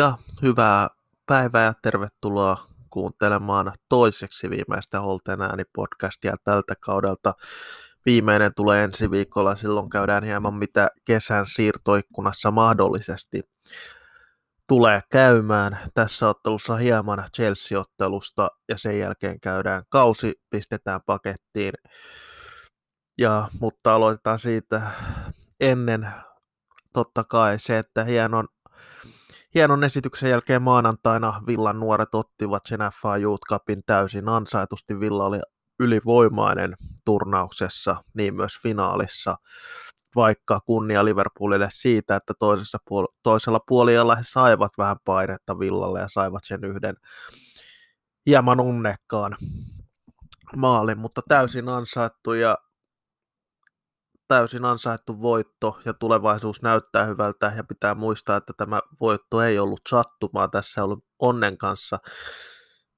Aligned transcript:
Ja 0.00 0.18
hyvää 0.42 0.88
päivää 1.26 1.64
ja 1.64 1.72
tervetuloa 1.82 2.66
kuuntelemaan 2.90 3.72
toiseksi 3.88 4.50
viimeistä 4.50 5.00
Holten 5.00 5.40
ääni-podcastia 5.42 6.36
tältä 6.44 6.74
kaudelta. 6.80 7.34
Viimeinen 8.06 8.52
tulee 8.56 8.84
ensi 8.84 9.10
viikolla, 9.10 9.56
silloin 9.56 9.90
käydään 9.90 10.24
hieman 10.24 10.54
mitä 10.54 10.88
kesän 11.04 11.46
siirtoikkunassa 11.46 12.50
mahdollisesti 12.50 13.42
tulee 14.68 15.00
käymään. 15.10 15.78
Tässä 15.94 16.28
ottelussa 16.28 16.76
hieman 16.76 17.24
Chelsea-ottelusta 17.36 18.48
ja 18.68 18.78
sen 18.78 18.98
jälkeen 18.98 19.40
käydään 19.40 19.82
kausi, 19.88 20.32
pistetään 20.50 21.00
pakettiin. 21.06 21.72
Ja, 23.18 23.48
mutta 23.60 23.94
aloitetaan 23.94 24.38
siitä 24.38 24.82
ennen 25.60 26.10
totta 26.92 27.24
kai 27.24 27.58
se, 27.58 27.78
että 27.78 28.04
hienon 28.04 28.48
Hienon 29.54 29.84
esityksen 29.84 30.30
jälkeen 30.30 30.62
maanantaina 30.62 31.42
Villan 31.46 31.80
nuoret 31.80 32.14
ottivat 32.14 32.62
sen 32.66 32.80
FA 33.02 33.16
Youth 33.16 33.46
Cupin 33.48 33.82
täysin 33.86 34.28
ansaitusti. 34.28 35.00
Villa 35.00 35.24
oli 35.24 35.38
ylivoimainen 35.80 36.76
turnauksessa, 37.04 38.04
niin 38.14 38.34
myös 38.34 38.52
finaalissa, 38.62 39.36
vaikka 40.16 40.60
kunnia 40.60 41.04
Liverpoolille 41.04 41.68
siitä, 41.72 42.16
että 42.16 42.34
toisessa 42.38 42.78
puol- 42.90 43.14
toisella 43.22 43.60
puolella 43.68 44.14
he 44.14 44.22
saivat 44.24 44.72
vähän 44.78 44.96
painetta 45.04 45.58
Villalle 45.58 46.00
ja 46.00 46.08
saivat 46.08 46.44
sen 46.44 46.64
yhden 46.64 46.96
hieman 48.26 48.60
unnekkaan 48.60 49.36
maalin, 50.56 50.98
mutta 50.98 51.20
täysin 51.28 51.68
ansaittu 51.68 52.32
ja 52.32 52.56
täysin 54.30 54.64
ansaittu 54.64 55.22
voitto 55.22 55.80
ja 55.84 55.94
tulevaisuus 55.94 56.62
näyttää 56.62 57.04
hyvältä 57.04 57.52
ja 57.56 57.64
pitää 57.64 57.94
muistaa, 57.94 58.36
että 58.36 58.52
tämä 58.56 58.80
voitto 59.00 59.42
ei 59.42 59.58
ollut 59.58 59.80
sattumaa, 59.88 60.48
tässä 60.48 60.80
ei 60.80 60.84
ollut 60.84 61.04
onnen 61.18 61.58
kanssa 61.58 61.98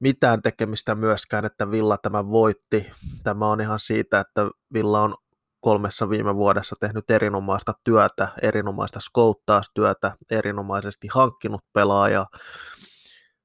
mitään 0.01 0.43
tekemistä 0.43 0.95
myöskään, 0.95 1.45
että 1.45 1.71
Villa 1.71 1.99
tämä 1.99 2.29
voitti. 2.29 2.91
Tämä 3.25 3.47
on 3.47 3.61
ihan 3.61 3.79
siitä, 3.79 4.21
että 4.21 4.49
Villa 4.73 5.01
on 5.01 5.15
kolmessa 5.61 6.11
viime 6.11 6.35
vuodessa 6.35 6.77
tehnyt 6.81 7.11
erinomaista 7.11 7.73
työtä, 7.85 8.29
erinomaista 8.43 9.01
skouttaustyötä, 9.01 10.17
erinomaisesti 10.31 11.09
hankkinut 11.15 11.65
pelaajaa 11.73 12.27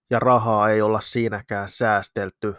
ja 0.09 0.19
rahaa 0.19 0.69
ei 0.69 0.81
olla 0.81 0.99
siinäkään 1.01 1.69
säästelty. 1.69 2.55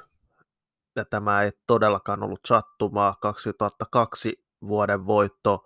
Ja 0.97 1.05
tämä 1.05 1.43
ei 1.43 1.51
todellakaan 1.67 2.23
ollut 2.23 2.41
sattumaa. 2.47 3.15
2002 3.21 4.48
vuoden 4.67 5.07
voitto. 5.07 5.65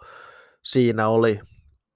Siinä 0.63 1.09
oli 1.09 1.41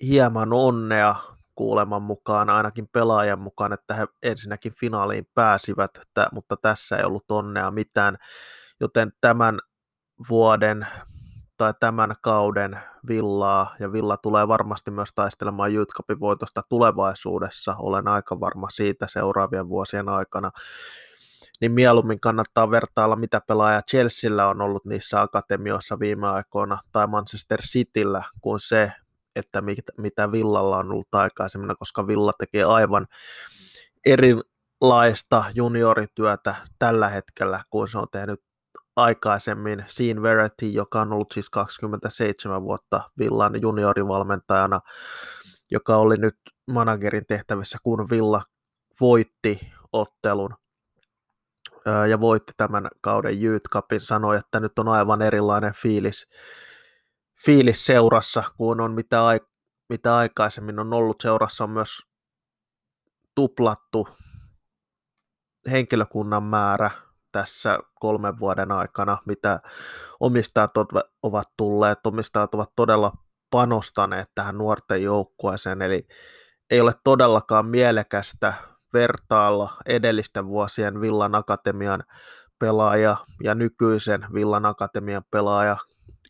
hieman 0.00 0.52
onnea 0.52 1.14
kuuleman 1.55 2.03
mukaan, 2.03 2.50
ainakin 2.50 2.88
pelaajan 2.88 3.38
mukaan, 3.38 3.72
että 3.72 3.94
he 3.94 4.06
ensinnäkin 4.22 4.72
finaaliin 4.80 5.28
pääsivät, 5.34 5.91
mutta 6.33 6.56
tässä 6.56 6.97
ei 6.97 7.05
ollut 7.05 7.30
onnea 7.30 7.70
mitään, 7.70 8.16
joten 8.80 9.12
tämän 9.20 9.58
vuoden 10.30 10.86
tai 11.56 11.75
tämän 11.80 12.14
kauden 12.22 12.80
Villaa, 13.08 13.75
ja 13.81 13.92
Villa 13.92 14.16
tulee 14.16 14.48
varmasti 14.48 14.91
myös 14.91 15.08
taistelemaan 15.14 15.70
Cupin 15.97 16.20
voitosta 16.20 16.62
tulevaisuudessa, 16.69 17.77
olen 17.78 18.08
aika 18.08 18.41
varma 18.41 18.70
siitä 18.70 19.06
seuraavien 19.08 19.69
vuosien 19.69 20.09
aikana, 20.09 20.50
niin 21.61 21.72
mieluummin 21.72 22.21
kannattaa 22.21 22.71
vertailla, 22.71 23.17
mitä 23.17 23.41
pelaaja 23.49 23.83
Chelsealla 23.83 24.49
on 24.49 24.61
ollut 24.61 24.84
niissä 24.84 25.21
akatemioissa 25.21 25.99
viime 25.99 26.28
aikoina 26.28 26.78
tai 26.93 27.06
Manchester 27.06 27.62
Cityllä, 27.62 28.22
kuin 28.41 28.61
se, 28.61 28.93
että 29.37 29.62
mitä 29.99 30.33
Villalla 30.33 30.78
on 30.78 30.93
ollut 30.93 31.15
aikaisemmin, 31.15 31.77
koska 31.78 32.06
Villa 32.06 32.33
tekee 32.39 32.65
aivan 32.65 33.06
erilaista 34.06 35.44
juniorityötä 35.55 36.55
tällä 36.78 37.09
hetkellä, 37.09 37.62
kuin 37.71 37.88
se 37.88 37.99
on 37.99 38.06
tehnyt 38.12 38.43
aikaisemmin. 38.97 39.84
Sean 39.87 40.23
Verity, 40.23 40.67
joka 40.67 41.00
on 41.00 41.12
ollut 41.12 41.33
siis 41.33 41.50
27 41.50 42.62
vuotta 42.62 43.00
Villan 43.19 43.62
juniorivalmentajana, 43.62 44.81
joka 45.71 45.97
oli 45.97 46.17
nyt 46.17 46.37
managerin 46.71 47.27
tehtävissä, 47.28 47.78
kun 47.83 48.11
Villa 48.11 48.43
voitti 49.00 49.73
ottelun 49.93 50.55
ja 52.08 52.20
voitti 52.20 52.52
tämän 52.56 52.88
kauden 53.00 53.44
Youth 53.44 53.69
Cupin, 53.70 54.00
sanoi, 54.00 54.36
että 54.36 54.60
nyt 54.60 54.78
on 54.78 54.88
aivan 54.88 55.22
erilainen 55.22 55.72
fiilis, 55.74 56.26
fiilis 57.44 57.86
seurassa 57.86 58.44
kuin 58.56 58.80
on 58.80 58.92
mitä, 58.92 59.26
ai, 59.26 59.41
mitä 59.88 60.16
aikaisemmin 60.16 60.78
on 60.78 60.92
ollut. 60.92 61.20
Seurassa 61.20 61.64
on 61.64 61.70
myös 61.70 62.02
tuplattu 63.34 64.08
henkilökunnan 65.70 66.42
määrä 66.42 66.91
tässä 67.32 67.78
kolmen 67.94 68.38
vuoden 68.38 68.72
aikana, 68.72 69.19
mitä 69.26 69.60
omistajat 70.20 70.70
ovat 71.22 71.48
tulleet. 71.56 72.06
Omistajat 72.06 72.54
ovat 72.54 72.72
todella 72.76 73.12
panostaneet 73.50 74.30
tähän 74.34 74.58
nuorten 74.58 75.02
joukkueeseen, 75.02 75.82
eli 75.82 76.06
ei 76.70 76.80
ole 76.80 76.92
todellakaan 77.04 77.66
mielekästä 77.66 78.54
vertailla 78.96 79.76
edellisten 79.86 80.46
vuosien 80.46 81.00
Villan 81.00 81.34
Akatemian 81.34 82.04
pelaaja 82.58 83.16
ja 83.42 83.54
nykyisen 83.54 84.26
Villan 84.34 84.66
Akatemian 84.66 85.24
pelaaja, 85.30 85.76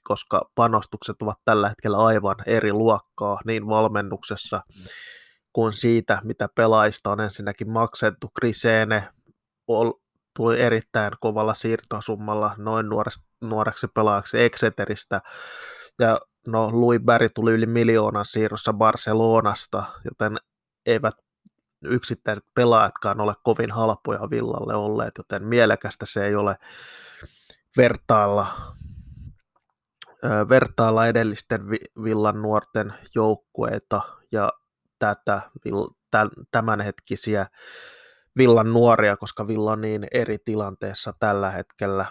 koska 0.05 0.51
panostukset 0.55 1.23
ovat 1.23 1.39
tällä 1.45 1.69
hetkellä 1.69 1.99
aivan 1.99 2.37
eri 2.47 2.73
luokkaa 2.73 3.39
niin 3.45 3.67
valmennuksessa 3.67 4.61
kuin 5.53 5.73
siitä, 5.73 6.19
mitä 6.25 6.49
pelaajista 6.55 7.11
on 7.11 7.21
ensinnäkin 7.21 7.73
maksettu. 7.73 8.31
Kriseene 8.41 9.09
tuli 10.37 10.61
erittäin 10.61 11.13
kovalla 11.21 11.55
siirtosummalla 11.55 12.55
noin 12.59 12.87
nuoreksi, 13.41 13.87
pelaajaksi 13.95 14.43
Exeteristä, 14.43 15.21
ja 15.99 16.21
no 16.47 16.71
Louis 16.73 17.01
Barry 17.05 17.29
tuli 17.29 17.53
yli 17.53 17.67
miljoonan 17.67 18.27
siirrossa 18.27 18.73
Barcelonasta, 18.73 19.85
joten 20.05 20.37
eivät 20.87 21.15
yksittäiset 21.85 22.45
pelaajatkaan 22.55 23.21
ole 23.21 23.33
kovin 23.43 23.71
halpoja 23.71 24.31
Villalle 24.31 24.75
olleet, 24.75 25.13
joten 25.19 25.47
mielekästä 25.47 26.07
se 26.07 26.27
ei 26.27 26.35
ole 26.35 26.57
vertailla, 27.77 28.47
vertailla 30.49 31.07
edellisten 31.07 31.69
Villan 32.05 32.43
nuorten 32.43 32.95
joukkueita 33.15 34.01
ja 34.33 34.53
tätä 34.99 35.41
tämänhetkisiä 36.51 37.47
Villan 38.37 38.73
nuoria, 38.73 39.17
koska 39.17 39.49
Villa 39.49 39.73
on 39.73 39.81
niin 39.81 40.07
eri 40.11 40.39
tilanteessa 40.39 41.13
tällä 41.19 41.51
hetkellä. 41.51 42.07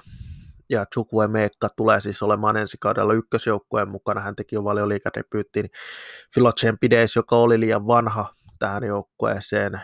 Ja 0.69 0.85
Chukwe 0.93 1.27
Meekka 1.27 1.69
tulee 1.75 2.01
siis 2.01 2.23
olemaan 2.23 2.57
ensi 2.57 2.77
kaudella 2.79 3.13
ykkösjoukkueen 3.13 3.89
mukana. 3.89 4.21
Hän 4.21 4.35
teki 4.35 4.55
jo 4.55 4.63
valioliikadebyyttiin 4.63 5.69
Philocen 6.33 6.77
Pides, 6.79 7.15
joka 7.15 7.35
oli 7.35 7.59
liian 7.59 7.87
vanha 7.87 8.33
tähän 8.59 8.83
joukkueeseen 8.83 9.81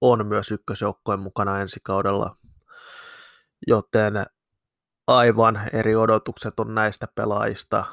on 0.00 0.26
myös 0.26 0.50
ykkösjoukkojen 0.50 1.20
mukana 1.20 1.60
ensi 1.60 1.80
kaudella, 1.82 2.36
joten 3.66 4.26
aivan 5.06 5.60
eri 5.72 5.96
odotukset 5.96 6.60
on 6.60 6.74
näistä 6.74 7.06
pelaajista 7.14 7.84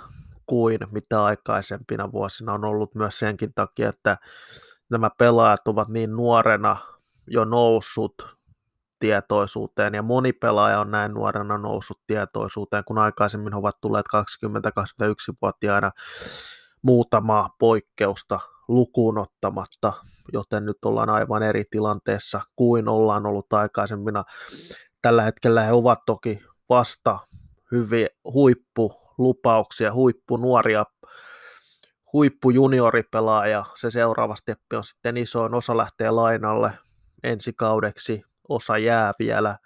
kuin 0.46 0.80
mitä 0.92 1.24
aikaisempina 1.24 2.12
vuosina 2.12 2.54
on 2.54 2.66
ollut 2.66 2.96
myös 2.96 3.20
senkin 3.20 3.54
takia, 3.54 3.90
että 3.90 4.18
nämä 4.90 5.10
pelaajat 5.18 5.68
ovat 5.68 5.88
niin 5.88 6.16
nuorena 6.16 6.78
jo 7.28 7.46
noussut 7.46 8.38
tietoisuuteen, 9.00 9.94
ja 9.94 10.04
moni 10.04 10.34
pelaaja 10.34 10.80
on 10.80 10.92
näin 10.92 11.12
nuorena 11.12 11.58
noussut 11.58 12.02
tietoisuuteen, 12.08 12.84
kun 12.84 12.98
aikaisemmin 12.98 13.56
ovat 13.56 13.82
tulleet 13.82 14.06
20-21-vuotiaana 14.16 15.92
muutamaa 16.82 17.56
poikkeusta 17.60 18.40
lukuun 18.74 19.18
ottamatta, 19.18 19.94
joten 20.34 20.66
nyt 20.66 20.78
ollaan 20.86 21.10
aivan 21.10 21.44
eri 21.44 21.64
tilanteessa 21.72 22.42
kuin 22.56 22.88
ollaan 22.90 23.26
ollut 23.26 23.54
aikaisemmina. 23.54 24.24
Tällä 25.02 25.24
hetkellä 25.24 25.64
he 25.64 25.72
ovat 25.72 26.00
toki 26.06 26.42
vasta 26.70 27.20
hyviä 27.72 28.08
huippulupauksia, 28.34 29.94
huippunuoria, 29.94 30.86
huippujunioripelaaja. 32.14 33.66
Se 33.76 33.92
seuraava 33.92 34.36
steppi 34.36 34.76
on 34.76 34.84
sitten 34.84 35.18
isoin, 35.18 35.54
osa 35.54 35.78
lähtee 35.78 36.12
lainalle 36.12 36.74
ensi 37.24 37.54
kaudeksi, 37.54 38.22
osa 38.50 38.78
jää 38.78 39.14
vielä 39.20 39.58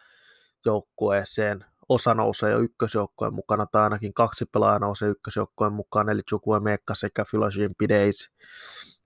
joukkueeseen, 0.65 1.65
osa 1.89 2.13
nousee 2.13 2.51
jo 2.51 2.60
ykkösjoukkojen 2.60 3.33
mukana, 3.33 3.65
tai 3.65 3.83
ainakin 3.83 4.13
kaksi 4.13 4.45
pelaajaa 4.45 4.80
nousee 4.80 5.10
ykkösjoukkojen 5.10 5.74
mukaan, 5.74 6.10
eli 6.10 6.21
Chukwe 6.21 6.60
Mekka 6.60 6.95
sekä 6.95 7.25
Philogene 7.30 7.74
Pideis 7.77 8.30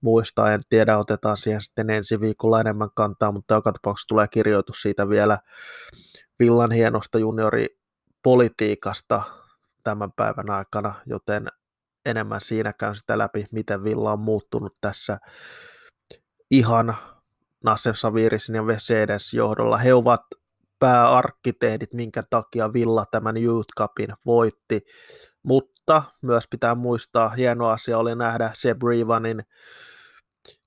muistaa, 0.02 0.54
en 0.54 0.62
tiedä, 0.70 0.98
otetaan 0.98 1.38
siihen 1.38 1.62
sitten 1.62 1.90
ensi 1.90 2.22
viikolla 2.22 2.62
enemmän 2.62 2.90
kantaa, 2.96 3.32
mutta 3.32 3.54
joka 3.54 3.72
tapauksessa 3.72 4.08
tulee 4.08 4.28
kirjoitus 4.28 4.82
siitä 4.82 5.10
vielä 5.10 5.38
Villan 6.40 6.72
hienosta 6.72 7.20
junioripolitiikasta 7.20 9.22
tämän 9.84 10.12
päivän 10.12 10.50
aikana, 10.50 10.94
joten 11.06 11.48
enemmän 12.06 12.42
siinä 12.42 12.74
käyn 12.74 12.96
sitä 12.96 13.18
läpi, 13.18 13.46
miten 13.52 13.84
Villa 13.84 14.12
on 14.12 14.20
muuttunut 14.20 14.72
tässä 14.82 15.18
ihan 16.52 16.98
Nasser 17.64 17.96
Savirisin 17.96 18.56
ja 18.56 18.68
Vesedes 18.68 19.34
johdolla. 19.34 19.78
He 19.78 19.94
ovat 19.94 20.22
pääarkkitehdit, 20.80 21.94
minkä 21.94 22.24
takia 22.30 22.74
Villa 22.74 23.06
tämän 23.12 23.38
Youth 23.38 23.70
Cupin 23.78 24.14
voitti. 24.26 24.82
Mutta 25.44 26.04
myös 26.22 26.44
pitää 26.50 26.76
muistaa, 26.76 27.30
hieno 27.30 27.68
asia 27.68 27.98
oli 27.98 28.16
nähdä 28.16 28.52
Seb 28.54 28.84
Rivanin, 28.84 29.44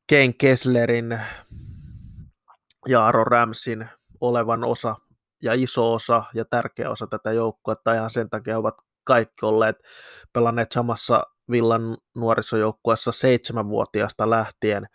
Ken 0.06 0.34
Kesslerin 0.38 1.20
ja 2.88 3.04
Aaron 3.04 3.26
Ramsin 3.26 3.88
olevan 4.20 4.64
osa 4.64 4.96
ja 5.42 5.54
iso 5.54 5.92
osa 5.92 6.24
ja 6.34 6.44
tärkeä 6.44 6.90
osa 6.90 7.06
tätä 7.06 7.32
joukkuetta. 7.32 7.94
Ihan 7.94 8.10
sen 8.10 8.30
takia 8.30 8.58
ovat 8.58 8.74
kaikki 9.04 9.46
olleet 9.46 9.76
pelanneet 10.32 10.72
samassa 10.72 11.22
Villan 11.50 11.96
nuorisojoukkueessa 12.16 13.12
seitsemänvuotiaasta 13.12 14.30
lähtien, 14.30 14.86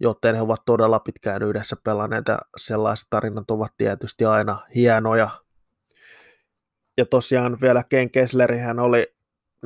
joten 0.00 0.34
he 0.34 0.40
ovat 0.40 0.64
todella 0.66 1.00
pitkään 1.00 1.42
yhdessä 1.42 1.76
pelanneet 1.84 2.28
ja 2.28 2.38
sellaiset 2.56 3.06
tarinat 3.10 3.50
ovat 3.50 3.72
tietysti 3.76 4.24
aina 4.24 4.66
hienoja. 4.74 5.28
Ja 6.98 7.06
tosiaan 7.06 7.60
vielä 7.60 7.84
Ken 7.88 8.10
Kessleri, 8.10 8.58
hän 8.58 8.78
oli 8.78 9.16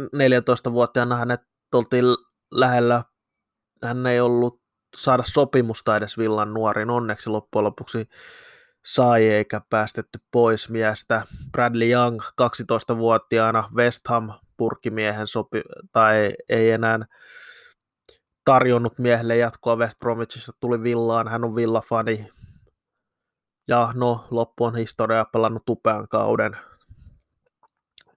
14-vuotiaana, 0.01 1.17
hänet 1.17 1.41
oltiin 1.75 2.05
lähellä, 2.51 3.05
hän 3.83 4.07
ei 4.07 4.21
ollut 4.21 4.61
saada 4.97 5.23
sopimusta 5.27 5.97
edes 5.97 6.19
Villan 6.19 6.55
nuorin, 6.55 6.91
onneksi 6.91 7.31
loppujen 7.31 7.65
lopuksi 7.65 8.09
sai 8.87 9.29
eikä 9.29 9.61
päästetty 9.71 10.19
pois 10.31 10.69
miestä. 10.69 11.23
Bradley 11.53 11.91
Young 11.91 12.21
12-vuotiaana 12.23 13.69
West 13.75 14.09
Ham 14.09 14.33
purkimiehen 14.57 15.27
sopi, 15.27 15.63
tai 15.93 16.33
ei 16.49 16.71
enää 16.71 16.99
tarjonnut 18.45 18.99
miehelle 18.99 19.37
jatkoa 19.37 19.77
West 19.77 19.99
Bromwichissa, 19.99 20.53
tuli 20.61 20.83
Villaan, 20.83 21.29
hän 21.29 21.45
on 21.45 21.57
Villa-fani. 21.57 22.29
Ja 23.69 23.93
no, 23.95 24.27
loppu 24.31 24.65
on 24.65 24.77
historiaa 24.77 25.25
pelannut 25.25 25.69
upean 25.69 26.09
kauden 26.09 26.57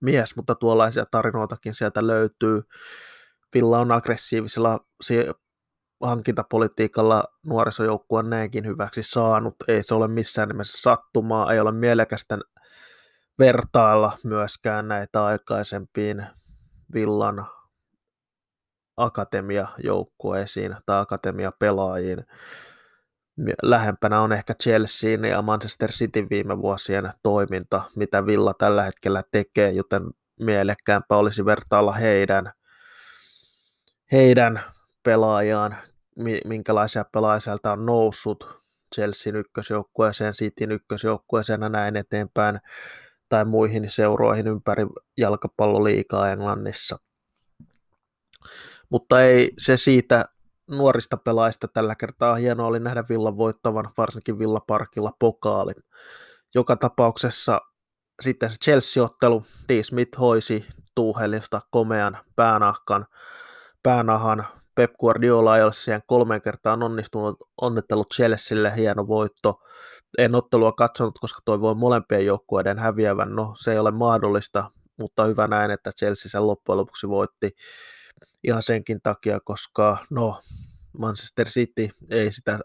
mies, 0.01 0.35
mutta 0.35 0.55
tuollaisia 0.55 1.05
tarinoitakin 1.11 1.75
sieltä 1.75 2.07
löytyy. 2.07 2.61
Villa 3.55 3.79
on 3.79 3.91
aggressiivisella 3.91 4.79
hankintapolitiikalla 6.03 7.23
nuorisojoukkueen 7.45 8.29
näinkin 8.29 8.65
hyväksi 8.65 9.03
saanut. 9.03 9.55
Ei 9.67 9.83
se 9.83 9.93
ole 9.93 10.07
missään 10.07 10.47
nimessä 10.47 10.81
sattumaa, 10.81 11.53
ei 11.53 11.59
ole 11.59 11.71
mielekästä 11.71 12.37
vertailla 13.39 14.17
myöskään 14.23 14.87
näitä 14.87 15.25
aikaisempiin 15.25 16.25
Villan 16.93 17.45
akatemiajoukkueisiin 18.97 20.75
tai 20.85 21.01
akatemiapelaajiin. 21.01 22.25
Lähempänä 23.61 24.21
on 24.21 24.33
ehkä 24.33 24.53
Chelseain 24.63 25.25
ja 25.25 25.41
Manchester 25.41 25.91
City 25.91 26.27
viime 26.29 26.57
vuosien 26.57 27.13
toiminta, 27.23 27.81
mitä 27.95 28.25
Villa 28.25 28.53
tällä 28.53 28.83
hetkellä 28.83 29.23
tekee, 29.31 29.71
joten 29.71 30.03
mielekkäämpää 30.39 31.17
olisi 31.17 31.45
vertailla 31.45 31.91
heidän, 31.91 32.51
heidän 34.11 34.61
pelaajaan, 35.03 35.77
minkälaisia 36.45 37.05
pelaajia 37.05 37.71
on 37.71 37.85
noussut 37.85 38.63
Chelsean 38.95 39.35
ykkösjoukkueeseen, 39.35 40.33
Cityn 40.33 40.71
ykkösjoukkueeseen 40.71 41.61
ja 41.61 41.69
näin 41.69 41.95
eteenpäin, 41.95 42.59
tai 43.29 43.45
muihin 43.45 43.89
seuroihin 43.89 44.47
ympäri 44.47 44.85
jalkapalloliikaa 45.17 46.29
Englannissa. 46.29 46.99
Mutta 48.89 49.21
ei 49.21 49.53
se 49.57 49.77
siitä 49.77 50.25
nuorista 50.71 51.17
pelaajista 51.17 51.67
tällä 51.67 51.95
kertaa 51.95 52.35
hienoa 52.35 52.67
oli 52.67 52.79
nähdä 52.79 53.03
Villan 53.09 53.37
voittavan, 53.37 53.89
varsinkin 53.97 54.39
Villaparkilla 54.39 55.11
pokaalin. 55.19 55.83
Joka 56.55 56.75
tapauksessa 56.75 57.61
sitten 58.21 58.51
se 58.51 58.57
Chelsea-ottelu, 58.63 59.43
D. 59.69 59.83
Smith 59.83 60.19
hoisi 60.19 60.65
Tuuhelista 60.95 61.61
komean 61.71 62.17
päänahkan, 62.35 63.05
päänahan. 63.83 64.62
Pep 64.75 64.93
Guardiola 64.99 65.57
ei 65.57 65.63
ole 65.63 65.73
siihen 65.73 66.01
kolmeen 66.07 66.41
kertaan 66.41 66.83
onnistunut, 66.83 67.35
onnittelut 67.61 68.13
Chelsealle, 68.13 68.75
hieno 68.75 69.07
voitto. 69.07 69.61
En 70.17 70.35
ottelua 70.35 70.71
katsonut, 70.71 71.19
koska 71.19 71.41
toivoin 71.45 71.77
molempien 71.77 72.25
joukkueiden 72.25 72.79
häviävän, 72.79 73.35
no 73.35 73.53
se 73.57 73.71
ei 73.71 73.79
ole 73.79 73.91
mahdollista, 73.91 74.71
mutta 74.97 75.25
hyvä 75.25 75.47
näin, 75.47 75.71
että 75.71 75.91
Chelsea 75.91 76.29
sen 76.29 76.47
loppujen 76.47 76.77
lopuksi 76.77 77.07
voitti 77.07 77.55
ihan 78.43 78.63
senkin 78.63 79.01
takia, 79.03 79.39
koska 79.39 79.97
no, 80.09 80.39
Manchester 80.99 81.47
City 81.47 81.89
ei 82.09 82.31
sitä 82.31 82.59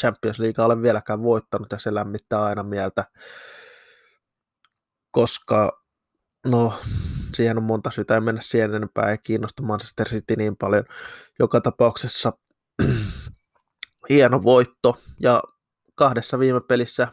Champions 0.00 0.38
League 0.38 0.64
ole 0.64 0.82
vieläkään 0.82 1.22
voittanut 1.22 1.68
ja 1.72 1.78
se 1.78 1.94
lämmittää 1.94 2.44
aina 2.44 2.62
mieltä, 2.62 3.04
koska 5.10 5.82
no, 6.46 6.74
siihen 7.34 7.56
on 7.56 7.62
monta 7.62 7.90
syytä, 7.90 8.14
ei 8.14 8.20
mennä 8.20 8.40
siihen 8.40 8.74
enempää, 8.74 9.10
ei 9.10 9.18
kiinnosta 9.18 9.62
Manchester 9.62 10.08
City 10.08 10.36
niin 10.36 10.56
paljon. 10.56 10.84
Joka 11.38 11.60
tapauksessa 11.60 12.32
hieno 14.10 14.42
voitto 14.42 14.96
ja 15.20 15.42
kahdessa 15.94 16.38
viime 16.38 16.60
pelissä 16.60 17.08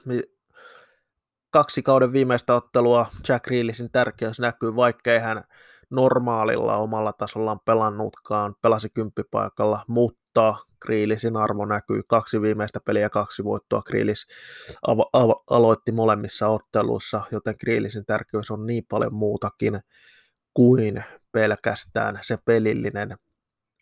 kaksi 1.56 1.84
kauden 1.84 2.14
viimeistä 2.14 2.56
ottelua 2.56 3.06
Jack 3.28 3.48
Reelisin 3.48 3.92
tärkeys 3.92 4.40
näkyy, 4.40 4.76
vaikkei 4.76 5.20
hän 5.20 5.44
normaalilla 5.90 6.76
omalla 6.78 7.14
tasollaan 7.14 7.60
pelannutkaan, 7.66 8.54
pelasi 8.62 8.90
kymppipaikalla, 8.90 9.86
mutta 9.88 10.56
Kriilisin 10.86 11.38
arvo 11.38 11.66
näkyy 11.66 12.02
kaksi 12.08 12.42
viimeistä 12.42 12.80
peliä, 12.86 13.10
kaksi 13.10 13.44
voittoa 13.44 13.82
Kriilis 13.82 14.28
avo- 14.88 15.10
avo- 15.18 15.44
aloitti 15.50 15.92
molemmissa 15.92 16.48
otteluissa, 16.48 17.22
joten 17.32 17.58
Kriilisin 17.58 18.06
tärkeys 18.06 18.52
on 18.52 18.68
niin 18.68 18.86
paljon 18.90 19.14
muutakin 19.14 19.80
kuin 20.54 21.04
pelkästään 21.32 22.20
se 22.22 22.38
pelillinen 22.46 23.16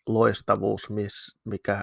loistavuus, 0.06 0.90
miss, 0.90 1.36
mikä 1.44 1.82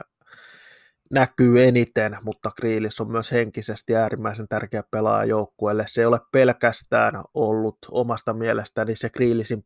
näkyy 1.12 1.64
eniten, 1.64 2.18
mutta 2.24 2.52
Kriilis 2.56 3.02
on 3.02 3.12
myös 3.12 3.32
henkisesti 3.32 3.96
äärimmäisen 3.96 4.48
tärkeä 4.48 4.84
pelaaja 4.92 5.26
joukkueelle. 5.26 5.84
Se 5.88 6.02
ei 6.02 6.06
ole 6.06 6.20
pelkästään 6.32 7.24
ollut 7.34 7.78
omasta 7.92 8.34
mielestäni 8.34 8.96
se 8.96 9.10
Kriilisin 9.10 9.66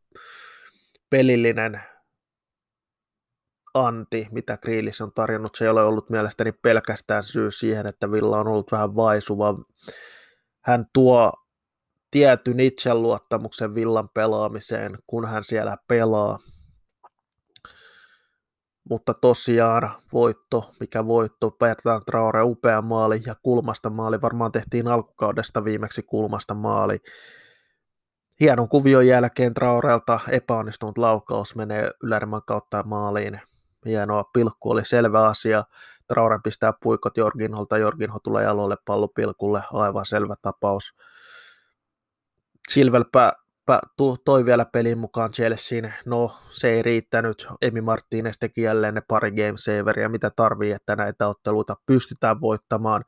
pelillinen 1.10 1.80
anti, 3.76 4.28
mitä 4.32 4.56
Kriilis 4.56 5.00
on 5.00 5.12
tarjonnut, 5.12 5.54
se 5.54 5.64
ei 5.64 5.68
ole 5.68 5.82
ollut 5.82 6.10
mielestäni 6.10 6.52
pelkästään 6.52 7.24
syy 7.24 7.50
siihen, 7.50 7.86
että 7.86 8.10
Villa 8.12 8.38
on 8.38 8.48
ollut 8.48 8.72
vähän 8.72 8.96
vaisuva. 8.96 9.54
Hän 10.60 10.86
tuo 10.92 11.32
tietyn 12.10 12.60
itseluottamuksen 12.60 13.74
Villan 13.74 14.08
pelaamiseen, 14.08 14.98
kun 15.06 15.28
hän 15.28 15.44
siellä 15.44 15.76
pelaa. 15.88 16.38
Mutta 18.90 19.14
tosiaan 19.14 20.02
voitto, 20.12 20.70
mikä 20.80 21.06
voitto, 21.06 21.50
Bertrand 21.50 22.02
Traore 22.06 22.42
upea 22.42 22.82
maali 22.82 23.22
ja 23.26 23.34
kulmasta 23.42 23.90
maali, 23.90 24.20
varmaan 24.20 24.52
tehtiin 24.52 24.88
alkukaudesta 24.88 25.64
viimeksi 25.64 26.02
kulmasta 26.02 26.54
maali. 26.54 26.98
Hienon 28.40 28.68
kuvion 28.68 29.06
jälkeen 29.06 29.54
Traorelta 29.54 30.20
epäonnistunut 30.30 30.98
laukaus 30.98 31.54
menee 31.54 31.90
Ylärmän 32.02 32.42
kautta 32.46 32.82
maaliin. 32.82 33.40
Hienoa 33.86 34.24
pilkku 34.24 34.70
oli 34.70 34.84
selvä 34.84 35.26
asia. 35.26 35.64
Traore 36.06 36.38
pistää 36.44 36.72
puikot 36.82 37.16
Jorginholta, 37.16 37.78
Jorginho 37.78 38.18
tulee 38.24 38.44
jaloille 38.44 38.76
pallopilkulle, 38.84 39.62
aivan 39.72 40.06
selvä 40.06 40.34
tapaus. 40.42 40.94
Silvelpä 42.70 43.32
toi 44.24 44.44
vielä 44.44 44.64
pelin 44.64 44.98
mukaan 44.98 45.32
Chelseain. 45.32 45.94
No, 46.06 46.36
se 46.48 46.70
ei 46.70 46.82
riittänyt. 46.82 47.46
Emi 47.62 47.80
Martinez 47.80 48.36
teki 48.40 48.62
jälleen 48.62 48.94
ne 48.94 49.02
pari 49.08 49.30
game 49.30 49.52
saveria, 49.56 50.08
mitä 50.08 50.30
tarvii, 50.36 50.72
että 50.72 50.96
näitä 50.96 51.28
otteluita 51.28 51.76
pystytään 51.86 52.40
voittamaan. 52.40 53.04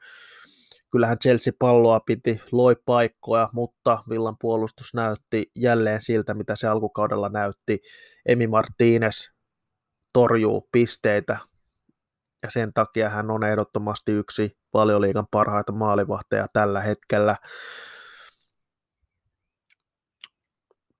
Kyllähän 0.90 1.18
Chelsea 1.18 1.52
palloa 1.58 2.00
piti, 2.00 2.40
loi 2.52 2.76
paikkoja, 2.84 3.48
mutta 3.52 4.04
Villan 4.08 4.36
puolustus 4.40 4.94
näytti 4.94 5.50
jälleen 5.56 6.02
siltä, 6.02 6.34
mitä 6.34 6.56
se 6.56 6.68
alkukaudella 6.68 7.28
näytti. 7.28 7.80
Emi 8.26 8.46
Martinez 8.46 9.28
torjuu 10.12 10.68
pisteitä, 10.72 11.38
ja 12.42 12.50
sen 12.50 12.72
takia 12.72 13.08
hän 13.08 13.30
on 13.30 13.44
ehdottomasti 13.44 14.12
yksi 14.12 14.58
valioliigan 14.74 15.26
parhaita 15.30 15.72
maalivahteja 15.72 16.46
tällä 16.52 16.80
hetkellä. 16.80 17.36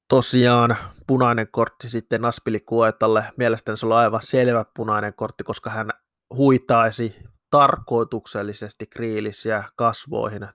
Tosiaan 0.09 0.77
punainen 1.07 1.49
kortti 1.51 1.91
sitten 1.91 2.25
Aspili 2.25 2.61
Kuetalle. 2.61 3.25
Mielestäni 3.37 3.77
se 3.77 3.87
oli 3.87 3.95
aivan 3.95 4.23
selvä 4.23 4.65
punainen 4.77 5.15
kortti, 5.15 5.45
koska 5.45 5.71
hän 5.71 5.91
huitaisi 6.35 7.17
tarkoituksellisesti 7.51 8.87
kriilisiä 8.87 9.65
kasvoihin. 9.77 10.49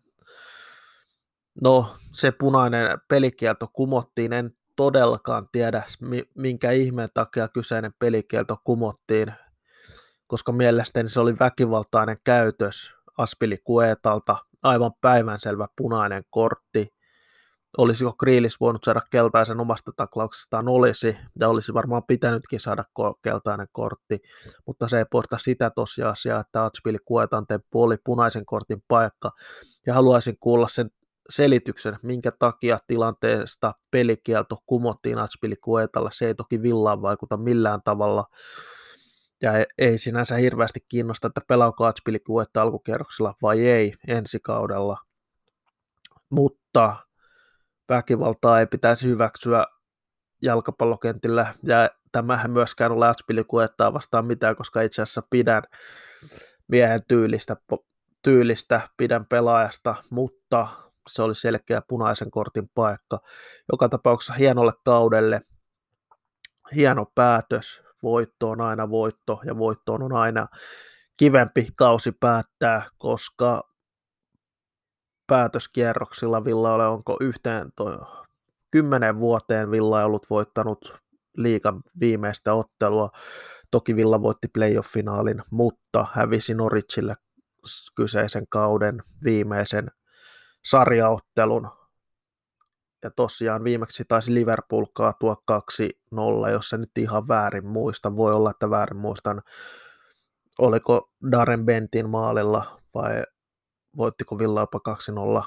No, 1.62 1.96
se 2.12 2.32
punainen 2.32 2.88
pelikielto 3.08 3.68
kumottiin, 3.74 4.34
en 4.34 4.52
todellakaan 4.76 5.48
tiedä, 5.52 5.84
minkä 6.36 6.72
ihmeen 6.72 7.10
takia 7.14 7.48
kyseinen 7.48 7.94
pelikielto 8.00 8.58
kumottiin, 8.64 9.34
koska 10.28 10.52
mielestäni 10.52 11.10
se 11.10 11.20
oli 11.20 11.40
väkivaltainen 11.40 12.18
käytös 12.24 12.94
Aspili 13.18 13.58
Kuetalta, 13.64 14.36
aivan 14.64 14.92
päivänselvä 15.02 15.68
punainen 15.78 16.24
kortti. 16.30 16.94
Olisiko 17.78 18.14
Kriilis 18.14 18.60
voinut 18.60 18.84
saada 18.84 19.02
keltaisen 19.10 19.60
omasta 19.60 19.92
taklauksestaan 19.96 20.68
olisi, 20.68 21.18
ja 21.40 21.50
olisi 21.50 21.74
varmaan 21.74 22.04
pitänytkin 22.08 22.60
saada 22.60 22.84
keltainen 23.22 23.68
kortti, 23.72 24.22
mutta 24.68 24.88
se 24.88 24.98
ei 24.98 25.06
poista 25.12 25.38
sitä 25.38 25.70
tosiasiaa, 25.70 26.40
että 26.40 26.66
Atspili 26.66 26.98
Kuetan 27.06 27.48
temppu 27.48 27.84
oli 27.84 27.98
punaisen 28.04 28.46
kortin 28.46 28.84
paikka, 28.88 29.32
ja 29.86 29.94
haluaisin 29.94 30.36
kuulla 30.40 30.68
sen 30.68 30.90
selityksen, 31.30 32.00
minkä 32.04 32.32
takia 32.40 32.80
tilanteesta 32.88 33.74
pelikielto 33.92 34.58
kumottiin 34.66 35.18
Atspili 35.18 35.56
Kuetalle. 35.56 36.10
Se 36.14 36.28
ei 36.28 36.36
toki 36.36 36.62
villaan 36.62 37.02
vaikuta 37.02 37.38
millään 37.38 37.82
tavalla, 37.84 38.26
ja 39.42 39.58
e-, 39.58 39.66
ei 39.78 39.98
sinänsä 39.98 40.36
hirveästi 40.36 40.80
kiinnosta, 40.90 41.28
että 41.28 41.42
pelaako 41.48 41.86
Atspili 41.86 42.20
Kuetta 42.20 42.62
alkukierroksella 42.62 43.34
vai 43.42 43.68
ei 43.68 43.94
ensi 44.08 44.40
kaudella, 44.40 44.98
mutta 46.30 46.96
väkivaltaa 47.90 48.60
ei 48.60 48.68
pitäisi 48.68 49.08
hyväksyä 49.08 49.66
jalkapallokentillä, 50.42 51.54
ja 51.64 51.90
tämähän 52.12 52.52
myöskään 52.52 52.92
ole 52.92 53.08
Atspili 53.08 53.44
Kuettaa 53.44 53.94
vastaan 53.94 54.26
mitään, 54.26 54.56
koska 54.56 54.82
itse 54.82 55.02
asiassa 55.02 55.22
pidän 55.30 55.64
miehen 56.68 57.02
tyylistä, 57.08 57.56
tyylistä 58.22 58.82
pidän 58.98 59.26
pelaajasta, 59.26 59.96
mutta 60.10 60.68
se 61.10 61.22
oli 61.22 61.36
selkeä 61.36 61.82
punaisen 61.88 62.32
kortin 62.32 62.70
paikka. 62.76 63.20
Joka 63.72 63.90
tapauksessa 63.90 64.34
hienolle 64.34 64.74
kaudelle, 64.86 65.42
hieno 66.76 67.06
päätös, 67.16 67.84
voitto 68.04 68.50
on 68.50 68.62
aina 68.62 68.90
voitto 68.90 69.40
ja 69.46 69.58
voittoon 69.58 70.04
on 70.04 70.14
aina 70.14 70.48
kivempi 71.18 71.68
kausi 71.76 72.12
päättää, 72.12 72.86
koska 72.98 73.62
päätöskierroksilla 75.28 76.46
Villa 76.46 76.90
onko 76.90 77.18
yhteen 77.22 77.70
to, 77.76 78.08
kymmenen 78.72 79.20
vuoteen 79.20 79.72
Villa 79.72 80.00
ei 80.00 80.06
ollut 80.06 80.30
voittanut 80.30 80.94
liikan 81.38 81.82
viimeistä 82.00 82.54
ottelua. 82.54 83.10
Toki 83.72 83.96
Villa 83.96 84.22
voitti 84.22 84.48
playoff-finaalin, 84.48 85.44
mutta 85.52 86.06
hävisi 86.14 86.54
Norwichille 86.54 87.14
kyseisen 87.96 88.44
kauden 88.50 89.04
viimeisen 89.24 89.88
sarjaottelun. 90.66 91.70
Ja 93.04 93.12
tosiaan 93.12 93.64
viimeksi 93.64 94.04
taisi 94.08 94.34
Liverpool 94.34 94.86
kaatua 94.94 95.36
2-0, 96.46 96.50
jos 96.52 96.70
se 96.70 96.78
nyt 96.78 96.98
ihan 96.98 97.28
väärin 97.28 97.68
muista. 97.68 98.16
Voi 98.16 98.34
olla, 98.34 98.52
että 98.52 98.70
väärin 98.70 98.98
muistan. 98.98 99.42
Oliko 100.60 101.12
Darren 101.32 101.66
Bentin 101.66 102.10
maalilla 102.10 102.82
vai 102.96 103.24
voittiko 103.98 104.40
Villa 104.40 104.60
jopa 104.60 104.80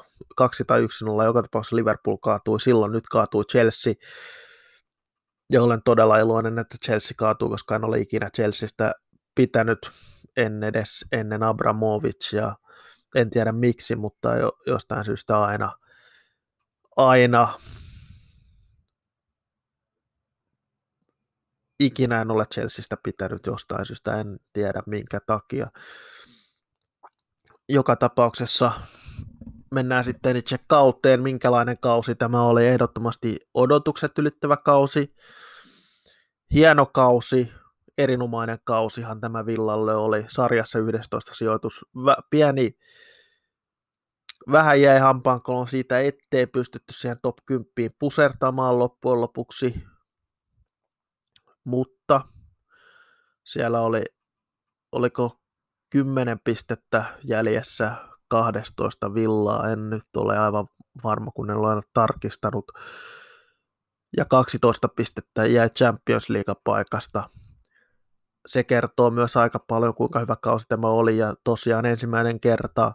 2-0, 0.00 0.04
2 0.36 0.64
tai 0.64 0.80
1-0, 0.80 1.24
joka 1.24 1.42
tapauksessa 1.42 1.76
Liverpool 1.76 2.16
kaatui 2.16 2.60
silloin, 2.60 2.92
nyt 2.92 3.08
kaatui 3.10 3.44
Chelsea, 3.44 3.94
ja 5.52 5.62
olen 5.62 5.80
todella 5.84 6.18
iloinen, 6.18 6.58
että 6.58 6.76
Chelsea 6.84 7.14
kaatuu, 7.16 7.48
koska 7.48 7.76
en 7.76 7.84
ole 7.84 7.98
ikinä 7.98 8.30
Chelseastä 8.36 8.92
pitänyt 9.34 9.78
en 10.36 10.62
edes 10.62 11.04
ennen 11.12 11.42
Abramovicia, 11.42 12.54
en 13.14 13.30
tiedä 13.30 13.52
miksi, 13.52 13.96
mutta 13.96 14.36
jo, 14.36 14.52
jostain 14.66 15.04
syystä 15.04 15.40
aina, 15.40 15.72
aina 16.96 17.58
ikinä 21.80 22.20
en 22.20 22.30
ole 22.30 22.46
Chelseastä 22.54 22.96
pitänyt 23.02 23.46
jostain 23.46 23.86
syystä, 23.86 24.20
en 24.20 24.38
tiedä 24.52 24.82
minkä 24.86 25.20
takia. 25.26 25.66
Joka 27.68 27.96
tapauksessa 27.96 28.72
mennään 29.74 30.04
sitten 30.04 30.36
itse 30.36 30.56
kauteen, 30.66 31.22
minkälainen 31.22 31.78
kausi 31.78 32.14
tämä 32.14 32.42
oli, 32.42 32.66
ehdottomasti 32.66 33.36
odotukset 33.54 34.18
ylittävä 34.18 34.56
kausi, 34.56 35.14
hieno 36.54 36.86
kausi, 36.86 37.52
erinomainen 37.98 38.58
kausihan 38.64 39.20
tämä 39.20 39.46
Villalle 39.46 39.94
oli, 39.94 40.24
sarjassa 40.28 40.78
11 40.78 41.34
sijoitus, 41.34 41.84
pieni 42.30 42.78
vähän 44.52 44.80
jäi 44.80 44.98
hampaankolon 44.98 45.68
siitä, 45.68 46.00
ettei 46.00 46.46
pystytty 46.46 46.92
siihen 46.92 47.20
top 47.22 47.36
10 47.46 47.66
pusertamaan 47.98 48.78
loppujen 48.78 49.20
lopuksi, 49.20 49.84
mutta 51.64 52.20
siellä 53.44 53.80
oli, 53.80 54.02
oliko 54.92 55.40
10 55.90 56.40
pistettä 56.44 57.04
jäljessä 57.24 57.96
12 58.28 59.14
villaa, 59.14 59.70
en 59.70 59.90
nyt 59.90 60.16
ole 60.16 60.38
aivan 60.38 60.66
varma, 61.04 61.30
kun 61.30 61.50
en 61.50 61.56
ole 61.56 61.68
aina 61.68 61.82
tarkistanut, 61.94 62.64
ja 64.16 64.24
12 64.24 64.88
pistettä 64.88 65.46
jäi 65.46 65.70
Champions 65.70 66.30
League-paikasta. 66.30 67.30
Se 68.46 68.64
kertoo 68.64 69.10
myös 69.10 69.36
aika 69.36 69.58
paljon, 69.58 69.94
kuinka 69.94 70.20
hyvä 70.20 70.36
kausi 70.42 70.66
tämä 70.68 70.88
oli, 70.88 71.18
ja 71.18 71.34
tosiaan 71.44 71.86
ensimmäinen 71.86 72.40
kerta 72.40 72.92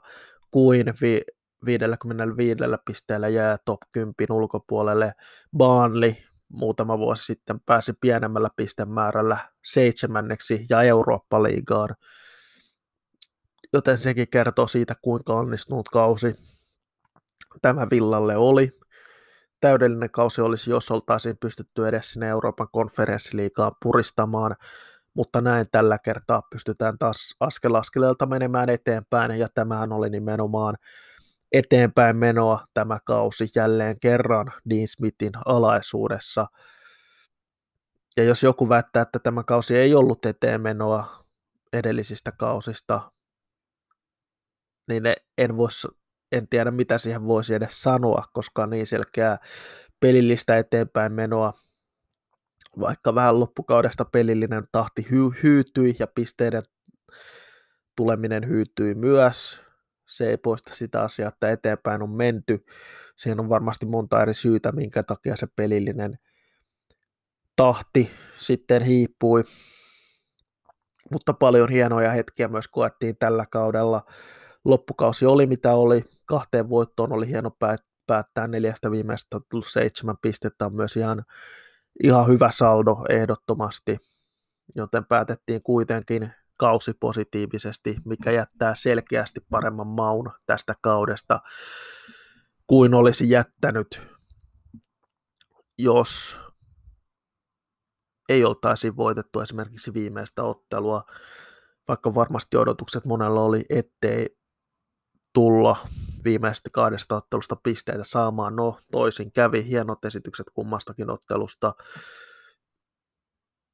kuin 0.51 0.93
vi- 1.01 1.25
55 1.65 2.59
pisteellä 2.85 3.27
jää 3.27 3.57
top 3.65 3.79
10 3.91 4.13
ulkopuolelle. 4.31 5.13
Baanli 5.57 6.17
muutama 6.49 6.97
vuosi 6.97 7.25
sitten 7.25 7.59
pääsi 7.65 7.93
pienemmällä 8.01 8.49
pistemäärällä 8.55 9.37
seitsemänneksi 9.63 10.65
ja 10.69 10.81
Eurooppa-liigaan. 10.81 11.95
Joten 13.73 13.97
sekin 13.97 14.27
kertoo 14.29 14.67
siitä, 14.67 14.95
kuinka 15.01 15.33
onnistunut 15.33 15.89
kausi 15.89 16.35
tämä 17.61 17.87
Villalle 17.91 18.37
oli. 18.37 18.79
Täydellinen 19.59 20.11
kausi 20.11 20.41
olisi, 20.41 20.69
jos 20.69 20.91
oltaisiin 20.91 21.37
pystytty 21.37 21.87
edes 21.87 22.11
sinne 22.11 22.27
Euroopan 22.27 22.67
konferenssiliigaan 22.71 23.71
puristamaan, 23.83 24.55
mutta 25.13 25.41
näin 25.41 25.65
tällä 25.71 25.97
kertaa 25.99 26.41
pystytään 26.51 26.97
taas 26.97 27.35
askel 27.39 27.75
askeleelta 27.75 28.25
menemään 28.25 28.69
eteenpäin, 28.69 29.39
ja 29.39 29.47
tämähän 29.53 29.91
oli 29.91 30.09
nimenomaan 30.09 30.77
eteenpäin 31.51 32.17
menoa 32.17 32.65
tämä 32.73 32.97
kausi 33.05 33.49
jälleen 33.55 33.99
kerran 33.99 34.53
Dean 34.69 34.87
Smithin 34.87 35.31
alaisuudessa. 35.45 36.47
Ja 38.17 38.23
jos 38.23 38.43
joku 38.43 38.69
väittää, 38.69 39.01
että 39.01 39.19
tämä 39.19 39.43
kausi 39.43 39.77
ei 39.77 39.95
ollut 39.95 40.25
eteenmenoa 40.25 41.25
edellisistä 41.73 42.31
kausista, 42.31 43.11
niin 44.87 45.03
en, 45.37 45.57
vois, 45.57 45.87
en 46.31 46.47
tiedä 46.47 46.71
mitä 46.71 46.97
siihen 46.97 47.25
voisi 47.25 47.53
edes 47.53 47.83
sanoa, 47.83 48.23
koska 48.33 48.67
niin 48.67 48.87
selkeää 48.87 49.37
pelillistä 49.99 50.57
eteenpäin 50.57 51.13
menoa. 51.13 51.53
Vaikka 52.79 53.15
vähän 53.15 53.39
loppukaudesta 53.39 54.05
pelillinen 54.05 54.63
tahti 54.71 55.01
hy- 55.01 55.43
hyytyi 55.43 55.95
ja 55.99 56.07
pisteiden 56.07 56.63
tuleminen 57.95 58.47
hyytyi 58.47 58.95
myös, 58.95 59.61
se 60.07 60.29
ei 60.29 60.37
poista 60.37 60.75
sitä 60.75 61.01
asiaa, 61.01 61.29
että 61.29 61.51
eteenpäin 61.51 62.01
on 62.01 62.09
menty. 62.09 62.65
Siihen 63.15 63.39
on 63.39 63.49
varmasti 63.49 63.85
monta 63.85 64.21
eri 64.21 64.33
syytä, 64.33 64.71
minkä 64.71 65.03
takia 65.03 65.35
se 65.35 65.47
pelillinen 65.55 66.19
tahti 67.55 68.11
sitten 68.35 68.81
hiipui. 68.81 69.43
Mutta 71.11 71.33
paljon 71.33 71.69
hienoja 71.69 72.09
hetkiä 72.11 72.47
myös 72.47 72.67
koettiin 72.67 73.17
tällä 73.19 73.45
kaudella. 73.51 74.05
Loppukausi 74.65 75.25
oli 75.25 75.45
mitä 75.45 75.73
oli, 75.73 76.05
kahteen 76.25 76.69
voittoon 76.69 77.11
oli 77.11 77.27
hieno 77.27 77.51
päättää 78.07 78.47
neljästä 78.47 78.91
viimeistä 78.91 79.39
plus 79.49 79.73
seitsemän 79.73 80.15
pistettä 80.21 80.65
on 80.65 80.75
myös 80.75 80.97
ihan, 80.97 81.23
ihan 82.03 82.27
hyvä 82.27 82.51
saldo 82.51 82.97
ehdottomasti, 83.09 83.97
joten 84.75 85.05
päätettiin 85.05 85.63
kuitenkin 85.63 86.33
kausi 86.57 86.93
positiivisesti, 86.93 87.95
mikä 88.05 88.31
jättää 88.31 88.75
selkeästi 88.75 89.39
paremman 89.49 89.87
maun 89.87 90.31
tästä 90.45 90.73
kaudesta 90.81 91.39
kuin 92.67 92.93
olisi 92.93 93.29
jättänyt, 93.29 94.01
jos 95.77 96.39
ei 98.29 98.45
oltaisi 98.45 98.95
voitettu 98.95 99.39
esimerkiksi 99.39 99.93
viimeistä 99.93 100.43
ottelua, 100.43 101.03
vaikka 101.87 102.15
varmasti 102.15 102.57
odotukset 102.57 103.05
monella 103.05 103.41
oli, 103.41 103.65
ettei 103.69 104.37
tulla 105.33 105.77
viimeistä 106.23 106.69
kahdesta 106.73 107.15
ottelusta 107.15 107.55
pisteitä 107.55 108.03
saamaan. 108.03 108.55
No, 108.55 108.79
toisin 108.91 109.31
kävi 109.31 109.67
hienot 109.67 110.05
esitykset 110.05 110.47
kummastakin 110.53 111.09
ottelusta 111.09 111.73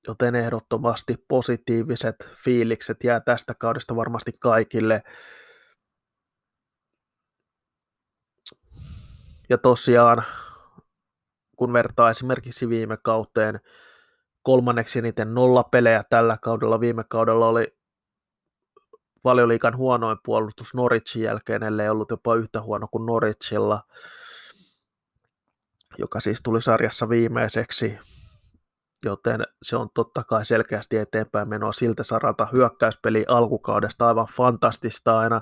joten 0.08 0.36
ehdottomasti 0.36 1.16
positiiviset 1.28 2.16
fiilikset 2.44 3.04
jää 3.04 3.20
tästä 3.20 3.54
kaudesta 3.56 3.96
varmasti 3.96 4.32
kaikille. 4.40 5.02
Ja 9.50 9.58
tosiaan, 9.58 10.24
kun 11.56 11.74
vertaa 11.74 12.10
esimerkiksi 12.10 12.70
viime 12.70 12.98
kauteen, 13.04 13.60
kolmanneksi 14.42 15.00
eniten 15.00 15.34
nolla 15.34 15.64
pelejä 15.64 16.04
tällä 16.10 16.38
kaudella, 16.42 16.80
viime 16.80 17.04
kaudella 17.10 17.48
oli 17.48 17.77
valioliikan 19.24 19.78
huonoin 19.78 20.18
puolustus 20.26 20.74
Norwichin 20.74 21.24
jälkeen, 21.24 21.64
ellei 21.64 21.90
ollut 21.90 22.10
jopa 22.12 22.36
yhtä 22.36 22.62
huono 22.62 22.88
kuin 22.88 23.06
Norwichilla, 23.06 23.84
joka 25.98 26.20
siis 26.20 26.42
tuli 26.44 26.62
sarjassa 26.62 27.10
viimeiseksi, 27.10 27.98
joten 29.04 29.42
se 29.64 29.76
on 29.76 29.88
totta 29.94 30.24
kai 30.24 30.46
selkeästi 30.46 30.98
eteenpäin 30.98 31.50
menoa 31.50 31.74
siltä 31.74 32.04
saralta. 32.04 32.48
Hyökkäyspeli 32.54 33.26
alkukaudesta 33.28 34.08
aivan 34.08 34.28
fantastista 34.38 35.20
aina, 35.20 35.42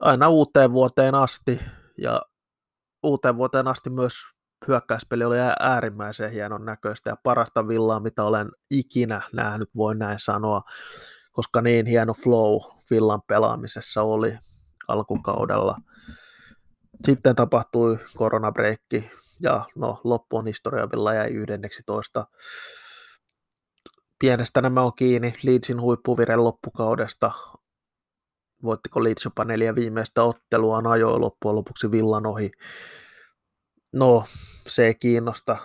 aina 0.00 0.28
uuteen 0.28 0.72
vuoteen 0.72 1.14
asti, 1.14 1.60
ja 1.98 2.22
uuteen 3.02 3.36
vuoteen 3.36 3.68
asti 3.68 3.90
myös 3.90 4.14
hyökkäyspeli 4.68 5.24
oli 5.24 5.36
äärimmäisen 5.60 6.30
hienon 6.30 6.64
näköistä. 6.64 7.10
Ja 7.10 7.16
parasta 7.22 7.68
villaa, 7.68 8.00
mitä 8.00 8.24
olen 8.24 8.50
ikinä 8.70 9.20
nähnyt, 9.32 9.70
voin 9.76 9.98
näin 9.98 10.18
sanoa, 10.20 10.62
koska 11.32 11.62
niin 11.62 11.86
hieno 11.86 12.14
flow 12.14 12.60
villan 12.90 13.22
pelaamisessa 13.26 14.02
oli 14.02 14.38
alkukaudella. 14.88 15.76
Sitten 17.04 17.36
tapahtui 17.36 17.98
koronabreikki 18.16 19.10
ja 19.40 19.64
no, 19.76 20.00
loppu 20.04 20.36
on 20.36 20.46
historia, 20.46 20.88
Villa 20.90 21.14
jäi 21.14 21.30
11. 21.30 22.26
Pienestä 24.18 24.62
nämä 24.62 24.82
on 24.82 24.92
kiinni. 24.96 25.34
Leedsin 25.42 25.80
huippuvire 25.80 26.36
loppukaudesta. 26.36 27.32
Voittiko 28.64 29.04
Leeds 29.04 29.24
jopa 29.24 29.44
neljä 29.44 29.74
viimeistä 29.74 30.22
otteluaan 30.22 30.86
ajoi 30.86 31.18
loppujen 31.18 31.56
lopuksi 31.56 31.90
Villan 31.90 32.26
ohi 32.26 32.50
no 33.92 34.24
se 34.66 34.86
ei 34.86 34.94
kiinnosta. 34.94 35.56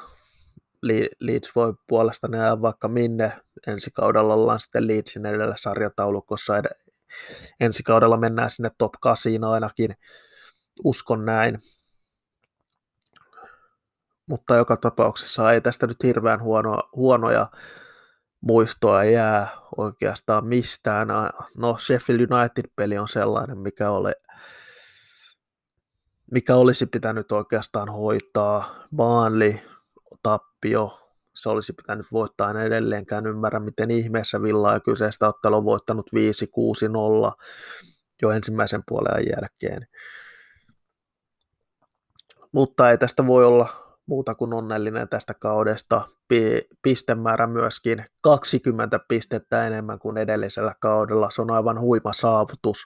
Leeds 1.19 1.51
voi 1.55 1.73
puolestaan 1.87 2.35
ajaa 2.35 2.61
vaikka 2.61 2.87
minne. 2.87 3.41
Ensi 3.67 3.91
kaudella 3.91 4.33
ollaan 4.33 4.59
sitten 4.59 4.87
Leedsin 4.87 5.25
edellä 5.25 5.55
sarjataulukossa. 5.57 6.53
Ensi 7.59 7.83
kaudella 7.83 8.17
mennään 8.17 8.49
sinne 8.49 8.69
top 8.77 8.93
8 9.01 9.43
ainakin. 9.43 9.95
Uskon 10.83 11.25
näin. 11.25 11.59
Mutta 14.29 14.55
joka 14.55 14.77
tapauksessa 14.77 15.53
ei 15.53 15.61
tästä 15.61 15.87
nyt 15.87 16.03
hirveän 16.03 16.41
huono, 16.41 16.77
huonoja 16.95 17.47
muistoa 18.41 19.03
jää 19.03 19.47
oikeastaan 19.77 20.47
mistään. 20.47 21.07
No 21.57 21.77
Sheffield 21.77 22.19
United-peli 22.31 22.97
on 22.97 23.07
sellainen, 23.07 23.57
mikä 23.57 23.89
oli 23.89 24.11
mikä 26.31 26.55
olisi 26.55 26.85
pitänyt 26.85 27.31
oikeastaan 27.31 27.89
hoitaa. 27.89 28.85
Baanli, 28.95 29.61
tappio, 30.23 30.99
se 31.35 31.49
olisi 31.49 31.73
pitänyt 31.73 32.05
voittaa 32.11 32.51
en 32.51 32.57
edelleenkään 32.57 33.27
ymmärrä, 33.27 33.59
miten 33.59 33.91
ihmeessä 33.91 34.41
Villa 34.41 34.73
ja 34.73 34.79
kyseistä 34.79 35.27
ottelu 35.27 35.55
on 35.55 35.65
voittanut 35.65 36.05
5-6-0 36.15 37.43
jo 38.21 38.31
ensimmäisen 38.31 38.83
puolen 38.87 39.25
jälkeen. 39.35 39.87
Mutta 42.53 42.91
ei 42.91 42.97
tästä 42.97 43.27
voi 43.27 43.45
olla 43.45 43.97
muuta 44.05 44.35
kuin 44.35 44.53
onnellinen 44.53 45.09
tästä 45.09 45.33
kaudesta. 45.33 46.01
Pistemäärä 46.81 47.47
myöskin 47.47 48.05
20 48.21 48.99
pistettä 49.07 49.67
enemmän 49.67 49.99
kuin 49.99 50.17
edellisellä 50.17 50.75
kaudella. 50.79 51.29
Se 51.29 51.41
on 51.41 51.51
aivan 51.51 51.79
huima 51.79 52.13
saavutus 52.13 52.77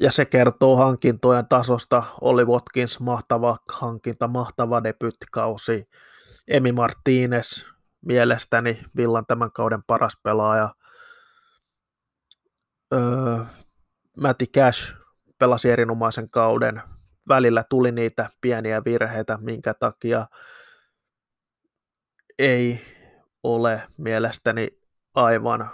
ja 0.00 0.10
se 0.10 0.24
kertoo 0.24 0.76
hankintojen 0.76 1.48
tasosta. 1.48 2.02
Oli 2.20 2.44
Watkins, 2.44 3.00
mahtava 3.00 3.56
hankinta, 3.72 4.28
mahtava 4.28 4.82
debyyttikausi. 4.84 5.88
Emi 6.48 6.72
Martinez, 6.72 7.64
mielestäni 8.00 8.82
Villan 8.96 9.26
tämän 9.26 9.52
kauden 9.52 9.82
paras 9.86 10.16
pelaaja. 10.22 10.74
Öö, 12.94 13.44
Matti 14.20 14.46
Cash 14.46 14.94
pelasi 15.38 15.70
erinomaisen 15.70 16.30
kauden. 16.30 16.82
Välillä 17.28 17.64
tuli 17.70 17.92
niitä 17.92 18.30
pieniä 18.40 18.84
virheitä, 18.84 19.38
minkä 19.40 19.74
takia 19.74 20.26
ei 22.38 22.80
ole 23.42 23.82
mielestäni 23.96 24.68
aivan 25.14 25.70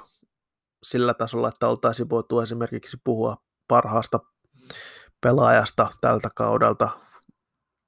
sillä 0.82 1.14
tasolla, 1.14 1.48
että 1.48 1.68
oltaisiin 1.68 2.10
voitu 2.10 2.40
esimerkiksi 2.40 2.96
puhua 3.04 3.36
parhaasta 3.68 4.20
pelaajasta 5.20 5.86
tältä 6.00 6.28
kaudelta. 6.36 6.88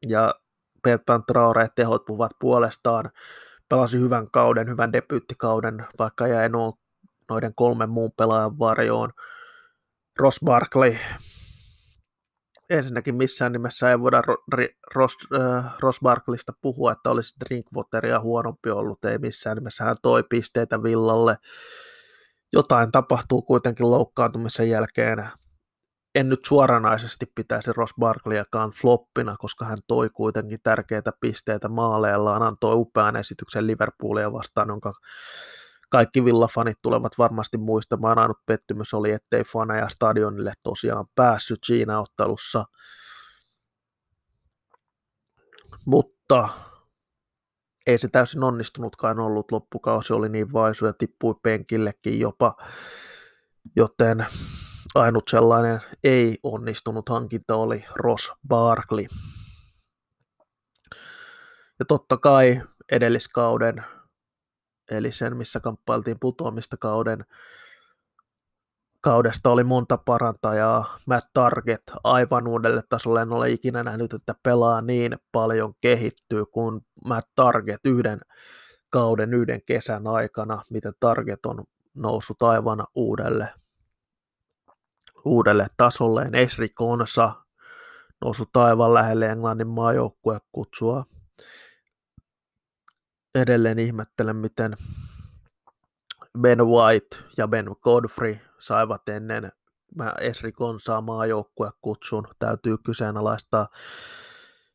Ja 0.06 0.34
Bertrand 0.82 1.22
Traore 1.26 1.68
tehot 1.76 2.04
puhuvat 2.04 2.32
puolestaan. 2.40 3.10
Pelasi 3.68 4.00
hyvän 4.00 4.30
kauden, 4.30 4.68
hyvän 4.68 4.92
debyyttikauden, 4.92 5.86
vaikka 5.98 6.26
jäi 6.26 6.48
nuo, 6.48 6.72
noiden 7.30 7.54
kolmen 7.54 7.90
muun 7.90 8.12
pelaajan 8.16 8.58
varjoon. 8.58 9.12
Ross 10.18 10.40
Barkley, 10.44 10.96
ensinnäkin 12.70 13.14
missään 13.14 13.52
nimessä 13.52 13.90
ei 13.90 14.00
voida 14.00 14.22
Ross, 14.94 15.16
äh, 15.34 15.64
Ross 15.80 16.00
Barkleysta 16.00 16.52
puhua, 16.60 16.92
että 16.92 17.10
olisi 17.10 17.34
Drinkwateria 17.44 18.20
huonompi 18.20 18.70
ollut, 18.70 19.04
ei 19.04 19.18
missään 19.18 19.56
nimessä 19.56 19.84
hän 19.84 19.96
toi 20.02 20.22
pisteitä 20.22 20.82
Villalle. 20.82 21.36
Jotain 22.52 22.92
tapahtuu 22.92 23.42
kuitenkin 23.42 23.90
loukkaantumisen 23.90 24.70
jälkeen 24.70 25.28
en 26.16 26.28
nyt 26.28 26.44
suoranaisesti 26.44 27.26
pitäisi 27.34 27.72
Ross 27.72 27.94
Barkleyakaan 28.00 28.70
floppina, 28.70 29.36
koska 29.36 29.64
hän 29.64 29.78
toi 29.86 30.10
kuitenkin 30.10 30.58
tärkeitä 30.62 31.12
pisteitä 31.20 31.68
maaleillaan, 31.68 32.42
antoi 32.42 32.74
upean 32.74 33.16
esityksen 33.16 33.66
Liverpoolia 33.66 34.32
vastaan, 34.32 34.68
jonka 34.68 34.92
kaikki 35.88 36.24
villafanit 36.24 36.78
tulevat 36.82 37.18
varmasti 37.18 37.58
muistamaan. 37.58 38.18
Ainut 38.18 38.46
pettymys 38.46 38.94
oli, 38.94 39.12
ettei 39.12 39.44
faneja 39.44 39.88
stadionille 39.88 40.52
tosiaan 40.64 41.06
päässyt 41.14 41.60
siinä 41.64 42.00
ottelussa. 42.00 42.64
Mutta 45.86 46.48
ei 47.86 47.98
se 47.98 48.08
täysin 48.08 48.44
onnistunutkaan 48.44 49.18
ollut. 49.18 49.52
Loppukausi 49.52 50.12
oli 50.12 50.28
niin 50.28 50.52
vaisu 50.52 50.86
ja 50.86 50.92
tippui 50.92 51.34
penkillekin 51.42 52.20
jopa, 52.20 52.56
joten 53.76 54.26
ainut 54.96 55.28
sellainen 55.28 55.80
ei 56.04 56.38
onnistunut 56.42 57.08
hankinta 57.08 57.56
oli 57.56 57.84
Ross 57.94 58.32
Barkley. 58.48 59.06
Ja 61.78 61.84
totta 61.88 62.16
kai 62.16 62.62
edelliskauden, 62.92 63.84
eli 64.90 65.12
sen 65.12 65.36
missä 65.36 65.60
kamppailtiin 65.60 66.20
putoamista 66.20 66.76
kauden, 66.76 67.24
kaudesta 69.00 69.50
oli 69.50 69.64
monta 69.64 69.98
parantajaa. 69.98 70.98
Matt 71.06 71.26
Target 71.34 71.82
aivan 72.04 72.48
uudelle 72.48 72.82
tasolle 72.88 73.22
en 73.22 73.32
ole 73.32 73.50
ikinä 73.50 73.82
nähnyt, 73.82 74.14
että 74.14 74.34
pelaa 74.42 74.82
niin 74.82 75.16
paljon 75.32 75.74
kehittyy 75.80 76.46
kuin 76.46 76.80
Matt 77.04 77.28
Target 77.34 77.80
yhden 77.84 78.20
kauden, 78.90 79.34
yhden 79.34 79.60
kesän 79.66 80.06
aikana, 80.06 80.62
miten 80.70 80.92
Target 81.00 81.46
on 81.46 81.64
noussut 81.94 82.42
aivan 82.42 82.84
uudelle 82.94 83.48
uudelle 85.26 85.66
tasolleen. 85.76 86.34
Esri 86.34 86.68
Konsa 86.68 87.32
noussut 88.20 88.52
taivaan 88.52 88.94
lähelle 88.94 89.26
Englannin 89.26 89.68
maajoukkue 89.68 90.38
kutsua. 90.52 91.04
Edelleen 93.34 93.78
ihmettelen, 93.78 94.36
miten 94.36 94.76
Ben 96.40 96.66
White 96.66 97.16
ja 97.36 97.48
Ben 97.48 97.66
Godfrey 97.80 98.38
saivat 98.58 99.08
ennen 99.08 99.52
Esri 100.20 100.52
Konsaa 100.52 101.00
maajoukkue 101.00 101.70
kutsun. 101.80 102.28
Täytyy 102.38 102.78
kyseenalaistaa, 102.78 103.68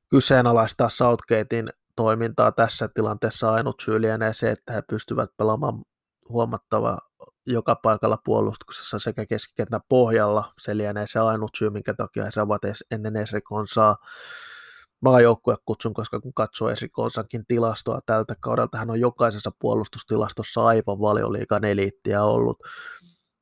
kyseenalaistaa 0.10 0.90
Southgatein 0.90 1.70
toimintaa 1.96 2.52
tässä 2.52 2.88
tilanteessa. 2.88 3.54
Ainut 3.54 3.80
syy 3.80 4.02
lienee 4.02 4.34
se, 4.34 4.52
että 4.52 4.74
he 4.74 4.82
pystyvät 4.82 5.38
pelaamaan 5.38 5.84
huomattava 6.30 6.98
joka 7.48 7.76
paikalla 7.76 8.18
puolustuksessa 8.26 9.00
sekä 9.00 9.26
keskikentän 9.26 9.82
pohjalla. 9.90 10.54
Se 10.60 10.78
lienee 10.78 11.08
se 11.08 11.20
ainut 11.20 11.52
syy, 11.58 11.70
minkä 11.70 11.94
takia 11.94 12.26
he 12.26 12.32
saavat 12.32 12.62
ennen 12.92 13.16
Esrikonsaa 13.16 13.96
maajoukkuekutsun, 15.02 15.94
koska 15.94 16.20
kun 16.20 16.34
katsoo 16.34 16.70
Esrikonsankin 16.70 17.46
tilastoa 17.48 18.00
tältä 18.06 18.36
kaudelta, 18.40 18.78
hän 18.78 18.90
on 18.90 19.00
jokaisessa 19.00 19.52
puolustustilastossa 19.60 20.66
aivan 20.66 21.00
valioliikan 21.00 21.66
eliittiä 21.66 22.24
ollut. 22.24 22.60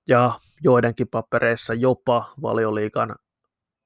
Ja 0.08 0.40
joidenkin 0.64 1.08
papereissa 1.08 1.74
jopa 1.74 2.34
valioliikan 2.42 3.16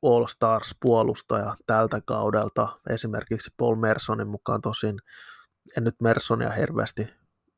All 0.04 0.26
Stars-puolustaja 0.26 1.56
tältä 1.68 2.02
kaudelta, 2.06 2.80
esimerkiksi 2.90 3.50
Paul 3.58 3.76
Mersonin 3.76 4.28
mukaan 4.28 4.62
tosin, 4.62 5.00
en 5.78 5.84
nyt 5.84 6.02
Mersonia 6.02 6.50
hirveästi 6.50 7.08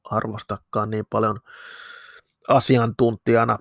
arvostakaan 0.04 0.90
niin 0.90 1.06
paljon 1.10 1.40
asiantuntijana, 2.48 3.58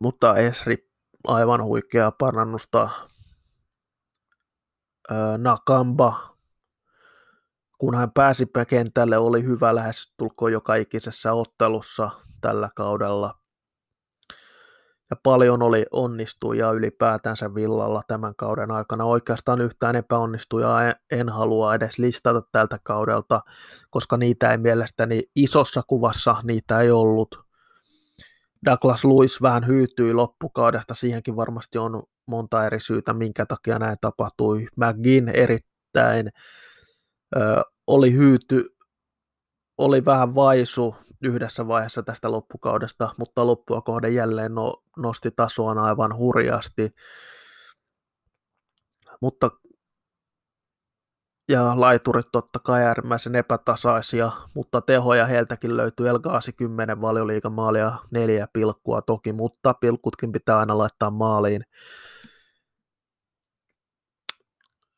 mutta 0.00 0.36
Esri 0.36 0.90
aivan 1.26 1.64
huikea 1.64 2.10
parannusta. 2.10 2.88
Nakamba 5.38 6.32
kun 7.82 7.94
hän 7.94 8.10
pääsi 8.10 8.46
kentälle, 8.68 9.18
oli 9.18 9.44
hyvä 9.44 9.74
lähes 9.74 10.14
tulkoon 10.16 10.52
joka 10.52 10.74
ikisessä 10.74 11.32
ottelussa 11.32 12.10
tällä 12.40 12.70
kaudella. 12.76 13.41
Ja 15.12 15.16
paljon 15.22 15.62
oli 15.62 15.86
onnistuja 15.90 16.70
ylipäätänsä 16.70 17.54
Villalla 17.54 18.02
tämän 18.08 18.34
kauden 18.36 18.70
aikana. 18.70 19.04
Oikeastaan 19.04 19.60
yhtään 19.60 19.96
epäonnistujaa 19.96 20.92
en 21.10 21.28
halua 21.28 21.74
edes 21.74 21.98
listata 21.98 22.42
tältä 22.52 22.78
kaudelta, 22.82 23.40
koska 23.90 24.16
niitä 24.16 24.50
ei 24.50 24.58
mielestäni 24.58 25.22
isossa 25.36 25.82
kuvassa 25.86 26.36
niitä 26.42 26.80
ei 26.80 26.90
ollut. 26.90 27.40
Douglas 28.66 29.04
Lewis 29.04 29.42
vähän 29.42 29.66
hyytyi 29.66 30.14
loppukaudesta, 30.14 30.94
siihenkin 30.94 31.36
varmasti 31.36 31.78
on 31.78 32.02
monta 32.26 32.66
eri 32.66 32.80
syytä, 32.80 33.12
minkä 33.12 33.46
takia 33.46 33.78
näin 33.78 33.96
tapahtui. 34.00 34.66
McGinn 34.76 35.28
erittäin 35.28 36.30
ö, 37.36 37.62
oli 37.86 38.12
hyyty, 38.12 38.76
oli 39.78 40.04
vähän 40.04 40.34
vaisu 40.34 40.96
yhdessä 41.22 41.68
vaiheessa 41.68 42.02
tästä 42.02 42.30
loppukaudesta, 42.30 43.14
mutta 43.18 43.46
loppua 43.46 43.80
kohden 43.80 44.14
jälleen 44.14 44.54
no, 44.54 44.82
nosti 44.96 45.30
tasoaan 45.30 45.78
aivan 45.78 46.16
hurjasti. 46.16 46.94
Mutta 49.22 49.50
ja 51.48 51.80
laiturit 51.80 52.26
totta 52.32 52.58
kai 52.58 52.82
äärimmäisen 52.82 53.34
epätasaisia, 53.34 54.32
mutta 54.54 54.80
tehoja 54.80 55.26
heiltäkin 55.26 55.76
löytyy 55.76 56.08
Elgaasi 56.08 56.52
10 56.52 57.00
valioliikan 57.00 57.52
maalia 57.52 57.92
neljä 58.10 58.48
pilkkua 58.52 59.02
toki, 59.02 59.32
mutta 59.32 59.74
pilkutkin 59.74 60.32
pitää 60.32 60.58
aina 60.58 60.78
laittaa 60.78 61.10
maaliin. 61.10 61.64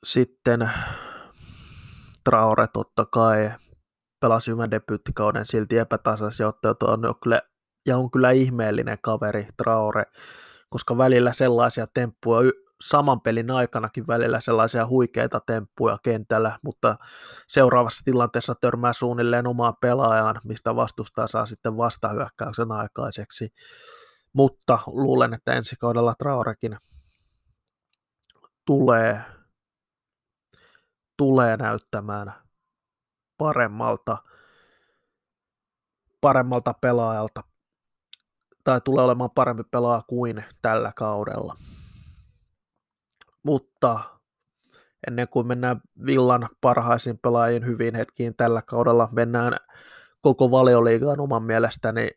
Sitten 0.04 0.70
Traore 2.24 2.66
totta 2.72 3.06
kai 3.06 3.50
pelasi 4.24 4.50
hyvän 4.50 4.70
debyyttikauden 4.70 5.46
silti 5.46 5.78
epätasaisia 5.78 6.48
otteita 6.48 6.87
on 6.87 7.00
kyllä, 7.22 7.40
ja 7.87 7.98
on 7.98 8.10
kyllä 8.10 8.30
ihmeellinen 8.30 8.98
kaveri 9.02 9.46
Traore, 9.56 10.04
koska 10.70 10.98
välillä 10.98 11.32
sellaisia 11.32 11.87
temppuja 11.94 12.50
saman 12.80 13.20
pelin 13.20 13.50
aikanakin 13.50 14.06
välillä 14.06 14.40
sellaisia 14.40 14.87
huikeita 14.87 15.40
temppuja 15.40 15.96
kentällä, 16.02 16.58
mutta 16.62 16.96
seuraavassa 17.48 18.04
tilanteessa 18.04 18.54
törmää 18.54 18.92
suunnilleen 18.92 19.46
omaan 19.46 19.74
pelaajaan, 19.80 20.40
mistä 20.44 20.76
vastustaa 20.76 21.26
saa 21.26 21.46
sitten 21.46 21.76
vastahyökkäyksen 21.76 22.72
aikaiseksi. 22.72 23.48
Mutta 24.32 24.78
luulen, 24.87 25.34
että 25.34 25.52
ensi 25.52 25.76
kaudella 25.80 26.14
Traorekin 26.18 26.76
tulee, 28.66 29.20
tulee 31.16 31.56
näyttämään 31.56 32.43
paremmalta, 33.44 34.16
paremmalta 36.20 36.74
pelaajalta 36.80 37.44
tai 38.64 38.80
tulee 38.80 39.04
olemaan 39.04 39.30
parempi 39.30 39.62
pelaaja 39.70 40.02
kuin 40.07 40.44
tällä 40.62 40.92
kaudella. 40.96 41.57
Mutta 43.42 44.00
ennen 45.07 45.28
kuin 45.28 45.46
mennään 45.46 45.80
Villan 46.07 46.48
parhaisiin 46.61 47.18
pelaajien 47.18 47.66
hyvin 47.66 47.94
hetkiin 47.94 48.37
tällä 48.37 48.62
kaudella, 48.62 49.09
mennään 49.12 49.57
koko 50.20 50.50
valioliigaan 50.50 51.20
oman 51.20 51.42
mielestäni 51.42 52.11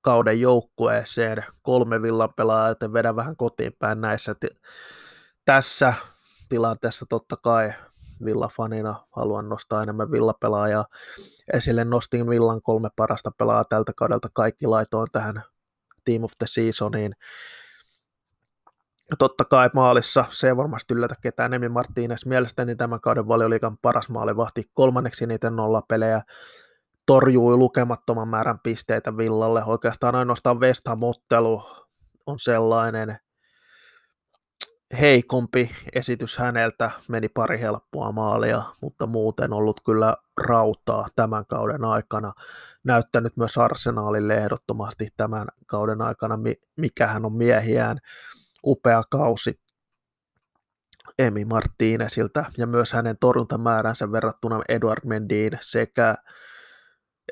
kauden 0.00 0.40
joukkueeseen. 0.40 1.44
Kolme 1.62 2.02
Villan 2.02 2.34
pelaajaa, 2.34 2.68
joten 2.68 2.92
vedän 2.92 3.16
vähän 3.16 3.36
kotiin 3.36 3.76
päin 3.78 4.00
näissä. 4.00 4.36
Tässä 5.44 5.94
tilanteessa 6.48 7.06
totta 7.08 7.36
kai 7.36 7.72
Villa-fanina 8.24 8.94
haluan 9.16 9.48
nostaa 9.48 9.82
enemmän 9.82 10.10
Villa-pelaajaa. 10.10 10.84
Esille 11.52 11.84
nostin 11.84 12.30
Villan 12.30 12.62
kolme 12.62 12.88
parasta 12.96 13.30
pelaajaa 13.38 13.64
tältä 13.64 13.92
kaudelta. 13.96 14.28
Kaikki 14.32 14.66
laitoin 14.66 15.08
tähän 15.12 15.42
Team 16.04 16.24
of 16.24 16.32
the 16.38 16.46
Seasoniin. 16.46 17.12
Totta 19.18 19.44
kai 19.44 19.70
maalissa, 19.74 20.24
se 20.30 20.48
ei 20.48 20.56
varmasti 20.56 20.94
yllätä 20.94 21.14
ketään. 21.20 21.54
Emi 21.54 21.68
Martínez 21.68 22.28
mielestäni 22.28 22.76
tämän 22.76 23.00
kauden 23.00 23.28
valioliikan 23.28 23.78
paras 23.82 24.08
maalivahti. 24.08 24.64
Kolmanneksi 24.74 25.26
niiden 25.26 25.56
nollapelejä 25.56 26.22
torjui 27.06 27.56
lukemattoman 27.56 28.30
määrän 28.30 28.58
pisteitä 28.62 29.16
Villalle. 29.16 29.64
Oikeastaan 29.64 30.14
ainoastaan 30.14 30.60
West 30.60 30.88
Ham-ottelu 30.88 31.62
on 32.26 32.38
sellainen 32.38 33.18
heikompi 34.94 35.70
esitys 35.92 36.38
häneltä. 36.38 36.90
Meni 37.08 37.28
pari 37.28 37.60
helppoa 37.60 38.12
maalia, 38.12 38.62
mutta 38.82 39.06
muuten 39.06 39.52
ollut 39.52 39.80
kyllä 39.84 40.16
rautaa 40.36 41.08
tämän 41.16 41.46
kauden 41.46 41.84
aikana. 41.84 42.32
Näyttänyt 42.84 43.36
myös 43.36 43.58
Arsenaalille 43.58 44.34
ehdottomasti 44.36 45.08
tämän 45.16 45.48
kauden 45.66 46.02
aikana, 46.02 46.38
mikä 46.76 47.06
hän 47.06 47.24
on 47.24 47.32
miehiään 47.32 47.98
upea 48.66 49.02
kausi 49.10 49.60
Emi 51.18 51.44
Martinezilta 51.44 52.44
ja 52.58 52.66
myös 52.66 52.92
hänen 52.92 53.16
torjuntamääränsä 53.20 54.12
verrattuna 54.12 54.60
Edward 54.68 55.00
Mendiin 55.04 55.52
sekä 55.60 56.14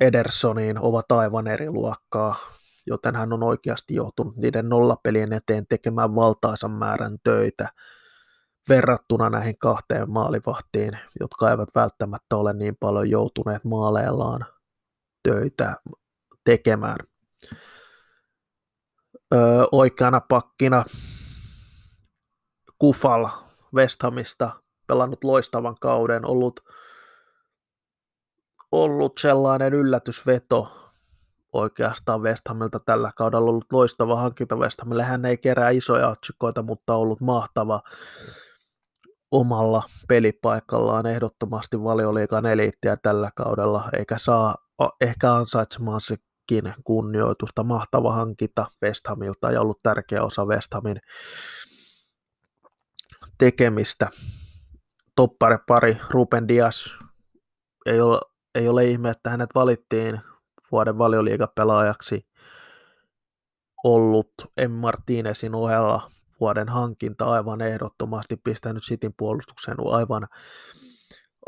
Edersoniin 0.00 0.78
ovat 0.78 1.12
aivan 1.12 1.46
eri 1.46 1.70
luokkaa, 1.70 2.36
joten 2.86 3.16
hän 3.16 3.32
on 3.32 3.42
oikeasti 3.42 3.94
joutunut 3.94 4.36
niiden 4.36 4.68
nollapelien 4.68 5.32
eteen 5.32 5.66
tekemään 5.66 6.14
valtaisan 6.14 6.70
määrän 6.70 7.16
töitä 7.24 7.68
verrattuna 8.68 9.30
näihin 9.30 9.58
kahteen 9.58 10.10
maalivahtiin, 10.10 10.98
jotka 11.20 11.50
eivät 11.50 11.68
välttämättä 11.74 12.36
ole 12.36 12.52
niin 12.52 12.76
paljon 12.76 13.10
joutuneet 13.10 13.64
maaleillaan 13.64 14.46
töitä 15.22 15.76
tekemään. 16.44 16.96
Öö, 19.34 19.64
oikeana 19.72 20.20
pakkina 20.20 20.84
Kufal 22.78 23.28
West 23.74 24.02
Hamista, 24.02 24.50
pelannut 24.86 25.24
loistavan 25.24 25.76
kauden, 25.80 26.26
ollut, 26.26 26.60
ollut 28.72 29.18
sellainen 29.18 29.74
yllätysveto 29.74 30.81
oikeastaan 31.52 32.22
West 32.22 32.48
Hamilta 32.48 32.80
tällä 32.80 33.10
kaudella, 33.16 33.50
ollut 33.50 33.72
loistava 33.72 34.16
hankinta 34.16 34.56
West 34.56 34.80
Hamille. 34.80 35.02
Hän 35.02 35.24
ei 35.24 35.38
kerää 35.38 35.70
isoja 35.70 36.08
otsikoita, 36.08 36.62
mutta 36.62 36.94
ollut 36.94 37.20
mahtava 37.20 37.82
omalla 39.30 39.82
pelipaikallaan 40.08 41.06
ehdottomasti 41.06 41.82
valioliikan 41.82 42.46
eliittiä 42.46 42.96
tällä 42.96 43.30
kaudella, 43.36 43.88
eikä 43.98 44.18
saa 44.18 44.54
ehkä 45.00 45.34
ansaitsemaansakin 45.34 46.74
kunnioitusta. 46.84 47.64
Mahtava 47.64 48.12
hankinta 48.12 48.66
West 48.82 49.06
Hamilta 49.08 49.50
ja 49.50 49.60
ollut 49.60 49.80
tärkeä 49.82 50.22
osa 50.22 50.44
West 50.44 50.74
Hamin 50.74 51.00
tekemistä. 53.38 54.08
Toppare 55.16 55.58
pari, 55.68 55.96
Ruben 56.10 56.48
Dias, 56.48 56.90
ei 57.86 58.00
ole, 58.00 58.20
ei 58.54 58.68
ole 58.68 58.84
ihme, 58.84 59.10
että 59.10 59.30
hänet 59.30 59.50
valittiin 59.54 60.20
vuoden 60.72 60.98
valioliigapelaajaksi 60.98 62.26
ollut 63.84 64.32
M. 64.68 64.70
Martinezin 64.70 65.54
ohella 65.54 66.10
vuoden 66.40 66.68
hankinta 66.68 67.24
aivan 67.24 67.60
ehdottomasti 67.60 68.36
pistänyt 68.36 68.84
Sitin 68.84 69.14
puolustuksen 69.16 69.76
aivan, 69.90 70.28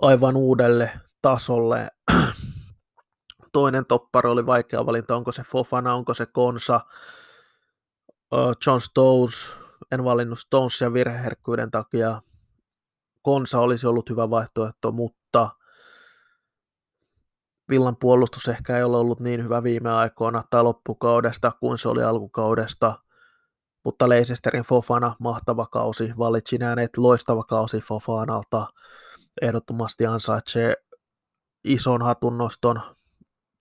aivan 0.03 0.37
uudelle 0.37 1.01
tasolle. 1.23 1.89
Toinen 3.53 3.87
toppari 3.87 4.31
oli 4.31 4.47
vaikea 4.47 4.87
valinta, 4.87 5.17
onko 5.17 5.33
se 5.33 5.43
Fofana, 5.43 5.95
onko 5.95 6.15
se 6.15 6.27
Konsa, 6.27 6.81
John 8.67 8.81
Stones, 8.81 9.59
en 9.93 10.05
valinnut 10.05 10.39
Stonesia 10.39 10.93
virheherkkyyden 10.93 11.71
takia. 11.71 12.23
Konsa 13.23 13.61
olisi 13.61 13.87
ollut 13.87 14.11
hyvä 14.11 14.31
vaihtoehto, 14.31 14.93
mutta 14.93 15.51
Villan 17.71 17.97
puolustus 17.97 18.49
ehkä 18.49 18.77
ei 18.77 18.83
ole 18.83 18.97
ollut 18.97 19.21
niin 19.21 19.45
hyvä 19.45 19.63
viime 19.63 19.91
aikoina 19.91 20.43
tai 20.51 20.63
loppukaudesta 20.63 21.53
kuin 21.61 21.79
se 21.79 21.89
oli 21.89 22.03
alkukaudesta, 22.03 22.95
mutta 23.85 24.09
Leicesterin 24.09 24.65
Fofana, 24.65 25.17
mahtava 25.19 25.67
kausi, 25.67 26.13
valitsin 26.19 26.63
äänet, 26.63 26.97
loistava 26.97 27.43
kausi 27.43 27.81
Fofanalta, 27.81 28.67
ehdottomasti 29.43 30.07
ansaitsee 30.07 30.75
ison 31.65 32.03
hatunnoston 32.03 32.81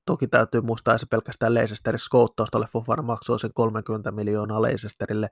Toki 0.05 0.27
täytyy 0.27 0.61
muistaa, 0.61 0.93
että 0.93 0.99
se 0.99 1.05
pelkästään 1.09 1.53
Leicesterin 1.53 1.99
skouttaustalle 1.99 2.67
Fofana 2.73 3.03
maksoi 3.03 3.39
sen 3.39 3.53
30 3.53 4.11
miljoonaa 4.11 4.61
Leicesterille, 4.61 5.29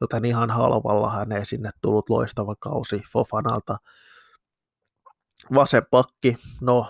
joten 0.00 0.24
ihan 0.24 0.50
halvalla 0.50 1.10
hän 1.10 1.32
ei 1.32 1.46
sinne 1.46 1.70
tullut. 1.80 2.10
Loistava 2.10 2.54
kausi 2.56 3.02
Fofanalta. 3.12 3.76
Vasen 5.54 5.82
pakki, 5.90 6.36
no 6.60 6.86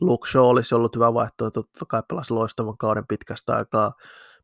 Luke 0.00 0.30
Shaw 0.30 0.44
olisi 0.44 0.74
ollut 0.74 0.94
hyvä 0.94 1.14
vaihtoehto, 1.14 1.62
totta 1.62 1.84
kai 1.88 2.02
pelasi 2.08 2.32
loistavan 2.32 2.78
kauden 2.78 3.06
pitkästä 3.06 3.56
aikaa, 3.56 3.92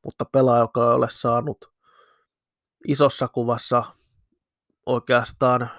mutta 0.05 0.25
pelaaja, 0.25 0.61
joka 0.61 0.81
ei 0.81 0.95
ole 0.95 1.07
saanut 1.11 1.73
isossa 2.88 3.29
kuvassa 3.29 3.85
oikeastaan 4.87 5.71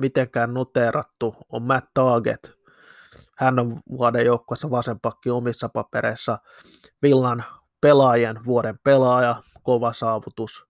mitenkään 0.00 0.54
noteerattu, 0.54 1.36
on 1.52 1.62
Matt 1.62 1.86
Target. 1.94 2.58
Hän 3.36 3.58
on 3.58 3.80
vuoden 3.90 4.26
joukkueessa 4.26 4.70
vasenpakki 4.70 5.30
omissa 5.30 5.68
papereissa. 5.68 6.38
Villan 7.02 7.44
pelaajien 7.80 8.44
vuoden 8.44 8.76
pelaaja, 8.84 9.42
kova 9.62 9.92
saavutus, 9.92 10.66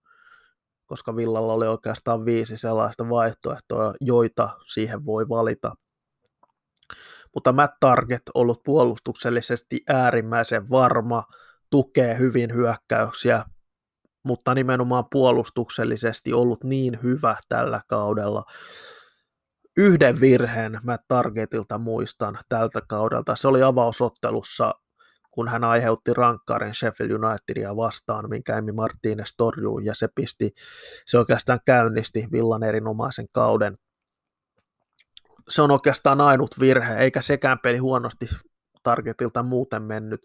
koska 0.85 1.15
Villalla 1.15 1.53
oli 1.53 1.67
oikeastaan 1.67 2.25
viisi 2.25 2.57
sellaista 2.57 3.09
vaihtoehtoa, 3.09 3.93
joita 4.01 4.49
siihen 4.73 5.05
voi 5.05 5.29
valita. 5.29 5.75
Mutta 7.35 7.51
Matt 7.51 7.73
Target 7.79 8.21
ollut 8.35 8.63
puolustuksellisesti 8.63 9.79
äärimmäisen 9.89 10.69
varma, 10.69 11.23
tukee 11.69 12.17
hyvin 12.17 12.53
hyökkäyksiä, 12.53 13.45
mutta 14.25 14.53
nimenomaan 14.53 15.05
puolustuksellisesti 15.11 16.33
ollut 16.33 16.63
niin 16.63 16.99
hyvä 17.03 17.35
tällä 17.49 17.81
kaudella. 17.87 18.43
Yhden 19.77 20.19
virheen 20.19 20.79
mä 20.83 20.97
Targetilta 21.07 21.77
muistan 21.77 22.39
tältä 22.49 22.79
kaudelta. 22.87 23.35
Se 23.35 23.47
oli 23.47 23.63
avausottelussa, 23.63 24.73
kun 25.31 25.47
hän 25.47 25.63
aiheutti 25.63 26.13
rankkarin 26.13 26.73
Sheffield 26.73 27.11
Unitedia 27.11 27.75
vastaan, 27.75 28.29
minkä 28.29 28.57
Emi 28.57 28.71
Martinez 28.71 29.33
torjui, 29.37 29.85
ja 29.85 29.95
se 29.95 30.07
pisti, 30.15 30.51
se 31.05 31.17
oikeastaan 31.17 31.59
käynnisti 31.65 32.27
Villan 32.31 32.63
erinomaisen 32.63 33.25
kauden. 33.31 33.77
Se 35.49 35.61
on 35.61 35.71
oikeastaan 35.71 36.21
ainut 36.21 36.59
virhe, 36.59 36.97
eikä 36.97 37.21
sekään 37.21 37.59
peli 37.59 37.77
huonosti 37.77 38.29
Targetilta 38.83 39.43
muuten 39.43 39.83
mennyt. 39.83 40.21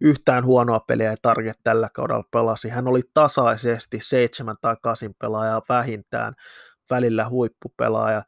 Yhtään 0.00 0.44
huonoa 0.44 0.80
peliä 0.80 1.10
ei 1.10 1.16
Target 1.22 1.60
tällä 1.62 1.88
kaudella 1.94 2.24
pelasi. 2.30 2.68
Hän 2.68 2.88
oli 2.88 3.00
tasaisesti 3.14 3.98
seitsemän 4.02 4.56
tai 4.60 4.76
kasin 4.82 5.14
pelaajaa 5.18 5.62
vähintään, 5.68 6.34
välillä 6.90 7.28
huippupelaaja. 7.28 8.22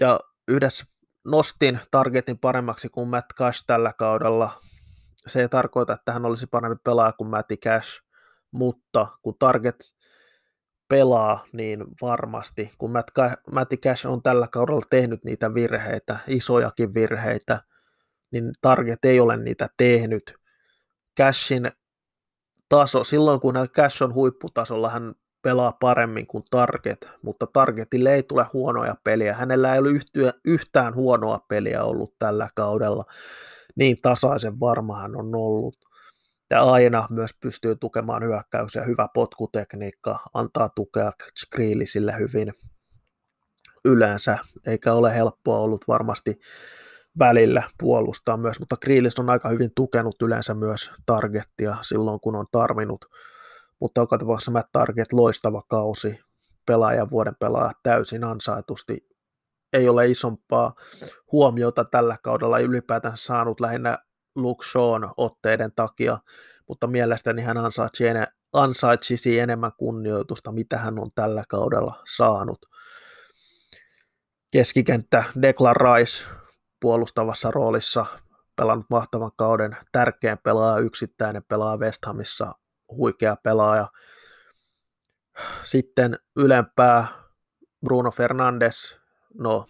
Ja 0.00 0.20
yhdessä 0.48 0.84
nostin 1.26 1.80
Targetin 1.90 2.38
paremmaksi 2.38 2.88
kuin 2.88 3.08
Matt 3.08 3.26
Cash 3.38 3.64
tällä 3.66 3.92
kaudella. 3.92 4.60
Se 5.26 5.40
ei 5.40 5.48
tarkoita, 5.48 5.92
että 5.92 6.12
hän 6.12 6.26
olisi 6.26 6.46
parempi 6.46 6.80
pelaaja 6.84 7.12
kuin 7.12 7.30
Matt 7.30 7.52
Cash, 7.64 8.02
mutta 8.52 9.06
kun 9.22 9.34
Target 9.38 9.76
pelaa, 10.88 11.44
niin 11.52 11.84
varmasti, 12.02 12.72
kun 12.78 12.90
Matt 13.52 13.72
Cash 13.82 14.06
on 14.06 14.22
tällä 14.22 14.48
kaudella 14.48 14.86
tehnyt 14.90 15.24
niitä 15.24 15.54
virheitä, 15.54 16.18
isojakin 16.26 16.94
virheitä, 16.94 17.60
niin 18.30 18.50
Target 18.60 19.04
ei 19.04 19.20
ole 19.20 19.36
niitä 19.36 19.68
tehnyt. 19.76 20.34
Cashin 21.18 21.70
taso, 22.68 23.04
silloin 23.04 23.40
kun 23.40 23.54
Cash 23.72 24.02
on 24.02 24.14
huipputasolla, 24.14 24.90
hän 24.90 25.14
pelaa 25.42 25.72
paremmin 25.80 26.26
kuin 26.26 26.44
Target, 26.50 27.08
mutta 27.22 27.46
Targetille 27.52 28.14
ei 28.14 28.22
tule 28.22 28.46
huonoja 28.52 28.94
peliä. 29.04 29.34
Hänellä 29.34 29.72
ei 29.72 29.78
ole 29.78 29.90
yhtyä, 29.90 30.32
yhtään 30.44 30.94
huonoa 30.94 31.38
peliä 31.48 31.84
ollut 31.84 32.14
tällä 32.18 32.48
kaudella. 32.54 33.04
Niin 33.76 33.96
tasaisen 34.02 34.60
varma 34.60 34.96
hän 34.98 35.16
on 35.16 35.34
ollut. 35.34 35.76
Ja 36.50 36.62
aina 36.62 37.06
myös 37.10 37.30
pystyy 37.40 37.76
tukemaan 37.76 38.22
hyökkäyksiä. 38.22 38.82
Hyvä 38.82 39.08
potkutekniikka 39.14 40.18
antaa 40.34 40.68
tukea 40.68 41.12
Skriilisille 41.38 42.18
hyvin 42.18 42.52
yleensä, 43.84 44.38
eikä 44.66 44.92
ole 44.92 45.14
helppoa 45.14 45.58
ollut 45.58 45.84
varmasti 45.88 46.38
välillä 47.18 47.62
puolustaa 47.78 48.36
myös, 48.36 48.60
mutta 48.60 48.76
Kriilis 48.76 49.18
on 49.18 49.30
aika 49.30 49.48
hyvin 49.48 49.70
tukenut 49.76 50.22
yleensä 50.22 50.54
myös 50.54 50.92
targettia 51.06 51.76
silloin, 51.82 52.20
kun 52.20 52.36
on 52.36 52.46
tarvinnut. 52.52 53.04
Mutta 53.80 54.00
joka 54.00 54.18
tapauksessa 54.18 54.50
Matt 54.50 54.72
Target 54.72 55.12
loistava 55.12 55.62
kausi, 55.62 56.20
pelaajan 56.66 57.10
vuoden 57.10 57.36
pelaaja 57.40 57.72
täysin 57.82 58.24
ansaitusti. 58.24 59.08
Ei 59.72 59.88
ole 59.88 60.08
isompaa 60.08 60.74
huomiota 61.32 61.84
tällä 61.84 62.16
kaudella 62.22 62.58
ylipäätään 62.58 63.16
saanut 63.16 63.60
lähinnä 63.60 63.98
Luke 64.36 64.66
Shawn 64.66 65.08
otteiden 65.16 65.72
takia, 65.76 66.18
mutta 66.68 66.86
mielestäni 66.86 67.42
hän 67.42 67.56
ansaitsi 67.56 68.04
ansaitsisi 68.52 69.38
enemmän 69.38 69.72
kunnioitusta, 69.78 70.52
mitä 70.52 70.78
hän 70.78 70.98
on 70.98 71.10
tällä 71.14 71.44
kaudella 71.48 72.02
saanut. 72.16 72.66
Keskikenttä 74.50 75.24
Declan 75.42 75.76
Rice 75.76 76.26
puolustavassa 76.80 77.50
roolissa 77.50 78.06
pelannut 78.56 78.86
mahtavan 78.90 79.30
kauden, 79.36 79.76
tärkein 79.92 80.38
pelaaja, 80.38 80.78
yksittäinen 80.84 81.44
pelaaja 81.44 81.78
West 81.78 82.04
Hamissa, 82.04 82.52
huikea 82.96 83.36
pelaaja. 83.36 83.88
Sitten 85.62 86.18
ylempää 86.36 87.06
Bruno 87.84 88.10
Fernandes, 88.10 88.98
no 89.34 89.66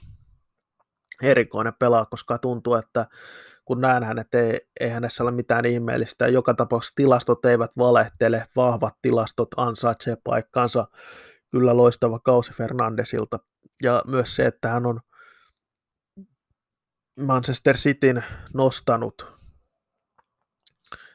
erikoinen 1.22 1.74
pelaaja, 1.78 2.06
koska 2.06 2.38
tuntuu, 2.38 2.74
että 2.74 3.06
kun 3.66 3.80
näen 3.80 4.04
hänet, 4.04 4.34
ei, 4.34 4.60
ei 4.80 4.88
hänessä 4.88 5.22
ole 5.22 5.30
mitään 5.30 5.64
ihmeellistä. 5.64 6.28
Joka 6.28 6.54
tapauksessa 6.54 6.94
tilastot 6.96 7.44
eivät 7.44 7.70
valehtele, 7.78 8.46
vahvat 8.56 8.94
tilastot 9.02 9.48
ansaitsee 9.56 10.16
paikkansa. 10.24 10.86
Kyllä 11.50 11.76
loistava 11.76 12.18
kausi 12.18 12.52
Fernandesilta. 12.52 13.38
Ja 13.82 14.02
myös 14.06 14.36
se, 14.36 14.46
että 14.46 14.68
hän 14.68 14.86
on 14.86 15.00
Manchester 17.26 17.76
Cityn 17.76 18.24
nostanut, 18.54 19.26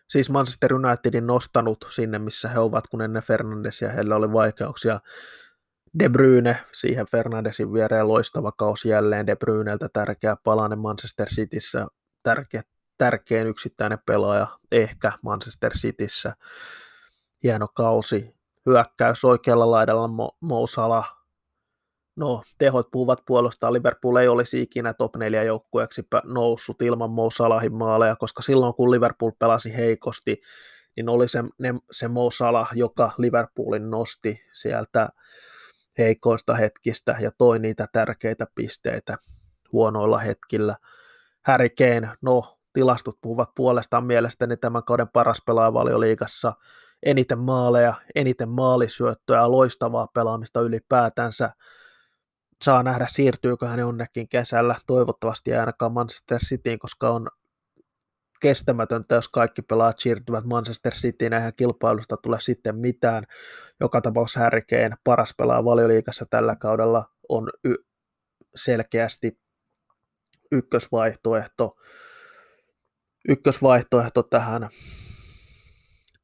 siis 0.09 0.29
Manchester 0.29 0.73
Unitedin 0.73 1.27
nostanut 1.27 1.85
sinne, 1.89 2.19
missä 2.19 2.49
he 2.49 2.59
ovat, 2.59 2.87
kun 2.87 3.01
ennen 3.01 3.23
Fernandesia 3.23 3.91
heillä 3.91 4.15
oli 4.15 4.33
vaikeuksia. 4.33 4.99
De 5.99 6.09
Bruyne 6.09 6.57
siihen 6.73 7.05
Fernandesin 7.11 7.73
viereen 7.73 8.07
loistava 8.07 8.51
kausi 8.51 8.89
jälleen 8.89 9.27
De 9.27 9.35
Bruyneltä 9.35 9.87
tärkeä 9.93 10.35
palanen 10.43 10.79
Manchester 10.79 11.27
Cityssä, 11.27 11.87
tärkeä, 12.23 12.61
tärkein 12.97 13.47
yksittäinen 13.47 13.99
pelaaja 14.05 14.47
ehkä 14.71 15.11
Manchester 15.21 15.73
Cityssä. 15.77 16.33
Hieno 17.43 17.67
kausi, 17.67 18.35
hyökkäys 18.65 19.25
oikealla 19.25 19.71
laidalla 19.71 20.07
Mo, 20.07 20.29
Mo 20.41 20.67
Salah, 20.67 21.17
no, 22.15 22.43
tehot 22.57 22.91
puhuvat 22.91 23.19
puolestaan, 23.25 23.73
Liverpool 23.73 24.15
ei 24.15 24.27
olisi 24.27 24.61
ikinä 24.61 24.93
top 24.93 25.15
4 25.15 25.43
joukkueeksi 25.43 26.07
noussut 26.23 26.81
ilman 26.81 27.09
Mo 27.09 27.29
Salahin 27.29 27.73
maaleja, 27.73 28.15
koska 28.15 28.43
silloin 28.43 28.73
kun 28.73 28.91
Liverpool 28.91 29.31
pelasi 29.39 29.77
heikosti, 29.77 30.41
niin 30.95 31.09
oli 31.09 31.27
se, 31.27 31.43
ne, 31.59 31.73
se 31.91 32.07
Mo 32.07 32.31
Salah, 32.31 32.69
joka 32.73 33.11
Liverpoolin 33.17 33.91
nosti 33.91 34.41
sieltä 34.53 35.09
heikoista 35.97 36.53
hetkistä 36.53 37.15
ja 37.21 37.31
toi 37.37 37.59
niitä 37.59 37.87
tärkeitä 37.93 38.45
pisteitä 38.55 39.17
huonoilla 39.71 40.17
hetkillä. 40.17 40.75
Harry 41.41 41.69
Kane, 41.69 42.09
no 42.21 42.57
tilastot 42.73 43.15
puhuvat 43.21 43.49
puolestaan 43.55 44.05
mielestäni 44.05 44.57
tämän 44.57 44.83
kauden 44.83 45.09
paras 45.09 45.41
pelaaja 45.45 45.73
valioliigassa, 45.73 46.53
eniten 47.03 47.39
maaleja, 47.39 47.93
eniten 48.15 48.49
maalisyöttöä, 48.49 49.51
loistavaa 49.51 50.07
pelaamista 50.07 50.61
ylipäätänsä, 50.61 51.51
saa 52.63 52.83
nähdä, 52.83 53.07
siirtyykö 53.09 53.67
hän 53.67 53.79
jonnekin 53.79 54.29
kesällä. 54.29 54.75
Toivottavasti 54.87 55.51
ei 55.51 55.57
ainakaan 55.57 55.91
Manchester 55.91 56.39
Cityin, 56.39 56.79
koska 56.79 57.09
on 57.09 57.27
kestämätöntä, 58.41 59.15
jos 59.15 59.29
kaikki 59.29 59.61
pelaat 59.61 59.99
siirtyvät 59.99 60.45
Manchester 60.45 60.93
Cityin, 60.93 61.33
eihän 61.33 61.53
kilpailusta 61.55 62.17
tule 62.17 62.39
sitten 62.39 62.75
mitään. 62.75 63.23
Joka 63.79 64.01
tapauksessa 64.01 64.39
härkeen 64.39 64.95
paras 65.03 65.33
pelaa 65.37 65.65
valioliikassa 65.65 66.25
tällä 66.29 66.55
kaudella 66.55 67.05
on 67.29 67.49
y- 67.63 67.83
selkeästi 68.55 69.39
ykkösvaihtoehto, 70.51 71.77
ykkösvaihtoehto 73.27 74.23
tähän 74.23 74.69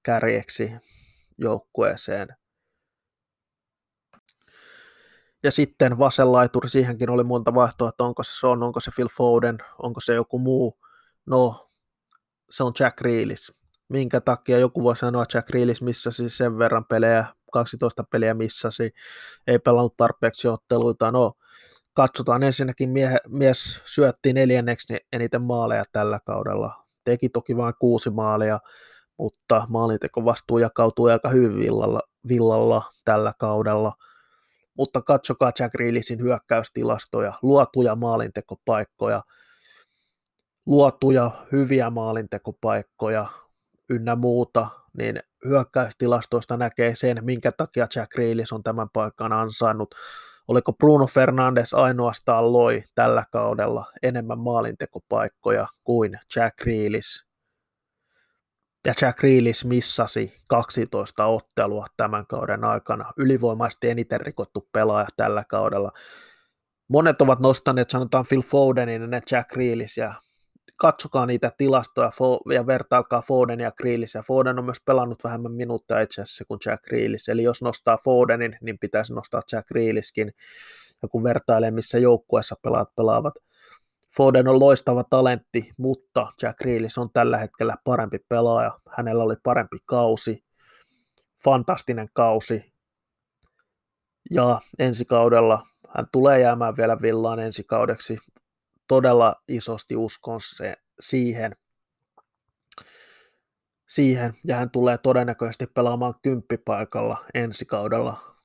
kärjeksi 0.04 0.72
joukkueeseen. 1.38 2.28
Ja 5.44 5.52
sitten 5.52 6.00
vasenlaituri, 6.00 6.70
siihenkin 6.70 7.10
oli 7.10 7.24
monta 7.24 7.54
vaihtoehtoa, 7.54 8.08
onko 8.08 8.24
se 8.24 8.32
Son, 8.40 8.64
onko 8.64 8.80
se 8.80 8.92
Phil 8.96 9.08
Foden, 9.18 9.58
onko 9.84 10.00
se 10.00 10.14
joku 10.14 10.40
muu. 10.40 10.80
No, 11.26 11.70
se 12.50 12.64
on 12.64 12.74
Jack 12.80 13.02
Reelis. 13.02 13.54
Minkä 13.90 14.22
takia 14.22 14.60
joku 14.60 14.84
voi 14.84 14.98
sanoa 14.98 15.26
Jack 15.34 15.50
Reelis 15.50 15.82
missasi 15.82 16.30
sen 16.30 16.58
verran 16.58 16.86
pelejä, 16.86 17.26
12 17.52 18.04
peliä 18.04 18.34
missasi, 18.34 18.94
ei 19.48 19.60
pelannut 19.60 19.98
tarpeeksi 19.98 20.48
otteluita. 20.48 21.12
No, 21.12 21.34
katsotaan 21.98 22.44
ensinnäkin 22.44 22.90
mie- 22.90 23.22
mies 23.28 23.82
syötti 23.86 24.34
neljänneksi 24.34 24.98
eniten 25.14 25.42
maaleja 25.42 25.84
tällä 25.92 26.20
kaudella. 26.26 26.86
Teki 27.04 27.30
toki 27.30 27.58
vain 27.58 27.74
kuusi 27.80 28.10
maalia, 28.10 28.60
mutta 29.18 29.66
maalinteko 29.70 30.26
vastuu 30.26 30.58
jakautuu 30.58 31.06
aika 31.06 31.30
hyvin 31.30 31.56
villalla, 31.56 32.00
villalla 32.28 32.84
tällä 33.06 33.34
kaudella– 33.40 33.94
mutta 34.78 35.02
katsokaa 35.02 35.52
Jack 35.60 35.72
Grealishin 35.72 36.22
hyökkäystilastoja, 36.22 37.34
luotuja 37.42 37.96
maalintekopaikkoja, 37.96 39.24
luotuja 40.66 41.32
hyviä 41.52 41.90
maalintekopaikkoja 41.90 43.26
ynnä 43.90 44.16
muuta, 44.16 44.68
niin 44.98 45.20
hyökkäystilastoista 45.46 46.58
näkee 46.58 46.96
sen, 46.96 47.26
minkä 47.26 47.52
takia 47.52 47.88
Jack 47.96 48.12
Grealish 48.12 48.54
on 48.54 48.64
tämän 48.64 48.88
paikan 48.94 49.34
ansainnut. 49.34 49.96
Oliko 50.48 50.74
Bruno 50.74 51.08
Fernandes 51.08 51.74
ainoastaan 51.74 52.54
loi 52.54 52.84
tällä 52.96 53.24
kaudella 53.32 53.86
enemmän 54.04 54.40
maalintekopaikkoja 54.40 55.68
kuin 55.84 56.20
Jack 56.36 56.62
Reelis. 56.66 57.26
Ja 58.86 58.94
Jack 59.02 59.24
Reelis 59.24 59.66
missasi 59.66 60.34
12 60.48 61.26
ottelua 61.26 61.86
tämän 61.98 62.28
kauden 62.28 62.64
aikana. 62.64 63.12
Ylivoimaisesti 63.18 63.90
eniten 63.90 64.22
rikottu 64.22 64.70
pelaaja 64.72 65.08
tällä 65.18 65.44
kaudella. 65.50 65.92
Monet 66.90 67.22
ovat 67.22 67.40
nostaneet, 67.40 67.90
sanotaan 67.90 68.26
Phil 68.30 68.42
Fodenin 68.42 69.02
ja 69.02 69.22
Jack 69.32 69.56
Reelis 69.56 69.98
ja 69.98 70.14
katsokaa 70.78 71.26
niitä 71.26 71.52
tilastoja 71.58 72.12
ja 72.54 72.68
vertailkaa 72.68 73.22
Foden 73.22 73.60
ja 73.60 73.72
Ja 74.16 74.24
Foden 74.24 74.60
on 74.60 74.66
myös 74.66 74.82
pelannut 74.86 75.24
vähemmän 75.24 75.52
minuuttia 75.52 76.00
itse 76.00 76.22
asiassa 76.22 76.46
kuin 76.46 76.60
Jack 76.66 76.84
Grealish, 76.84 77.30
eli 77.30 77.44
jos 77.44 77.62
nostaa 77.62 77.98
Fodenin, 78.04 78.58
niin 78.62 78.80
pitäisi 78.80 79.14
nostaa 79.14 79.42
Jack 79.52 79.68
Grealishin. 79.68 80.34
Ja 81.02 81.08
kun 81.08 81.24
vertailee, 81.24 81.72
missä 81.72 81.98
joukkueessa 81.98 82.56
pelaat 82.62 82.96
pelaavat, 82.96 83.34
Foden 84.18 84.48
on 84.48 84.60
loistava 84.60 85.04
talentti, 85.04 85.72
mutta 85.78 86.32
Jack 86.42 86.58
Grealish 86.58 87.00
on 87.00 87.10
tällä 87.14 87.38
hetkellä 87.38 87.76
parempi 87.84 88.20
pelaaja. 88.30 88.80
Hänellä 88.90 89.24
oli 89.24 89.36
parempi 89.44 89.78
kausi, 89.86 90.46
fantastinen 91.44 92.10
kausi. 92.14 92.74
Ja 94.32 94.60
ensi 94.80 95.06
kaudella 95.06 95.68
hän 95.90 96.08
tulee 96.12 96.40
jäämään 96.40 96.78
vielä 96.78 97.02
villaan 97.02 97.40
ensi 97.40 97.64
kaudeksi 97.64 98.18
todella 98.88 99.36
isosti 99.48 99.96
uskon 99.96 100.40
se, 100.42 100.76
siihen, 101.00 101.56
siihen, 103.90 104.34
ja 104.44 104.56
hän 104.56 104.72
tulee 104.72 104.98
todennäköisesti 104.98 105.68
pelaamaan 105.68 106.14
kymppipaikalla 106.22 107.26
ensi 107.34 107.66
kaudella, 107.66 108.36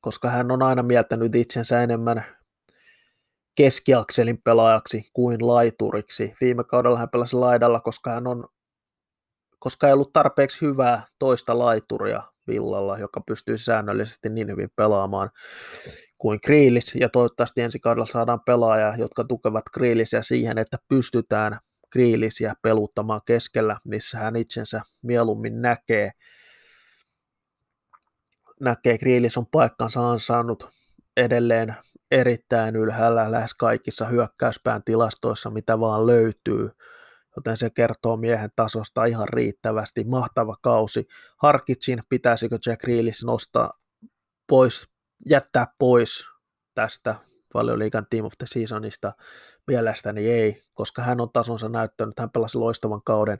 koska 0.00 0.30
hän 0.30 0.50
on 0.50 0.62
aina 0.62 0.82
mieltänyt 0.82 1.34
itsensä 1.34 1.82
enemmän 1.82 2.24
keskiakselin 3.54 4.42
pelaajaksi 4.42 5.10
kuin 5.12 5.46
laituriksi. 5.46 6.34
Viime 6.40 6.64
kaudella 6.64 6.98
hän 6.98 7.08
pelasi 7.08 7.36
laidalla, 7.36 7.80
koska 7.80 8.10
hän 8.10 8.26
on 8.26 8.44
koska 9.58 9.86
ei 9.86 9.92
ollut 9.92 10.12
tarpeeksi 10.12 10.60
hyvää 10.60 11.06
toista 11.18 11.58
laituria 11.58 12.22
Villalla, 12.46 12.98
joka 12.98 13.20
pystyy 13.20 13.58
säännöllisesti 13.58 14.28
niin 14.28 14.50
hyvin 14.50 14.70
pelaamaan 14.76 15.30
kuin 16.18 16.40
Kriilis, 16.40 16.94
ja 16.94 17.08
toivottavasti 17.08 17.60
ensi 17.60 17.80
kaudella 17.80 18.06
saadaan 18.10 18.40
pelaajia, 18.46 18.96
jotka 18.96 19.24
tukevat 19.24 19.64
Kriilisiä 19.74 20.22
siihen, 20.22 20.58
että 20.58 20.76
pystytään 20.88 21.58
Kriilisiä 21.90 22.54
peluttamaan 22.62 23.20
keskellä, 23.26 23.76
missä 23.84 24.18
hän 24.18 24.36
itsensä 24.36 24.80
mieluummin 25.02 25.62
näkee. 25.62 26.10
Näkee, 28.60 28.98
Kriilis 28.98 29.38
on 29.38 29.46
paikkansa 29.46 30.10
ansainnut 30.10 30.68
edelleen 31.16 31.74
erittäin 32.10 32.76
ylhäällä 32.76 33.32
lähes 33.32 33.54
kaikissa 33.54 34.04
hyökkäyspään 34.04 34.82
tilastoissa, 34.84 35.50
mitä 35.50 35.80
vaan 35.80 36.06
löytyy 36.06 36.70
joten 37.36 37.56
se 37.56 37.70
kertoo 37.70 38.16
miehen 38.16 38.50
tasosta 38.56 39.04
ihan 39.04 39.28
riittävästi. 39.28 40.04
Mahtava 40.04 40.56
kausi. 40.62 41.06
Harkitsin, 41.42 42.02
pitäisikö 42.08 42.58
Jack 42.66 42.84
Reelis 42.84 43.24
nostaa 43.24 43.70
pois, 44.46 44.88
jättää 45.30 45.66
pois 45.78 46.26
tästä 46.74 47.14
valioliikan 47.54 48.06
Team 48.10 48.24
of 48.24 48.32
the 48.38 48.46
Seasonista. 48.46 49.12
Mielestäni 49.66 50.30
ei, 50.30 50.62
koska 50.72 51.02
hän 51.02 51.20
on 51.20 51.32
tasonsa 51.32 51.68
näyttänyt, 51.68 52.18
hän 52.18 52.30
pelasi 52.30 52.58
loistavan 52.58 53.02
kauden 53.02 53.38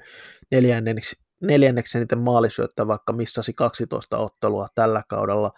neljänneksi, 0.50 1.16
neljänneksi 1.42 1.98
eniten 1.98 2.18
maalisyöttä, 2.18 2.86
vaikka 2.86 3.12
missasi 3.12 3.52
12 3.52 4.18
ottelua 4.18 4.68
tällä 4.74 5.02
kaudella. 5.08 5.50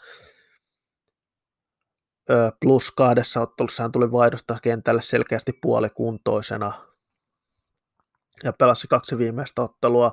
Plus 2.61 2.91
kahdessa 2.91 3.41
ottelussa 3.41 3.83
hän 3.83 3.93
tuli 3.93 4.13
vaihdosta 4.13 4.59
kentälle 4.63 5.03
selkeästi 5.03 5.53
puolikuntoisena, 5.63 6.87
ja 8.45 8.53
pelasi 8.53 8.89
kaksi 8.89 9.19
viimeistä 9.19 9.63
ottelua 9.63 10.13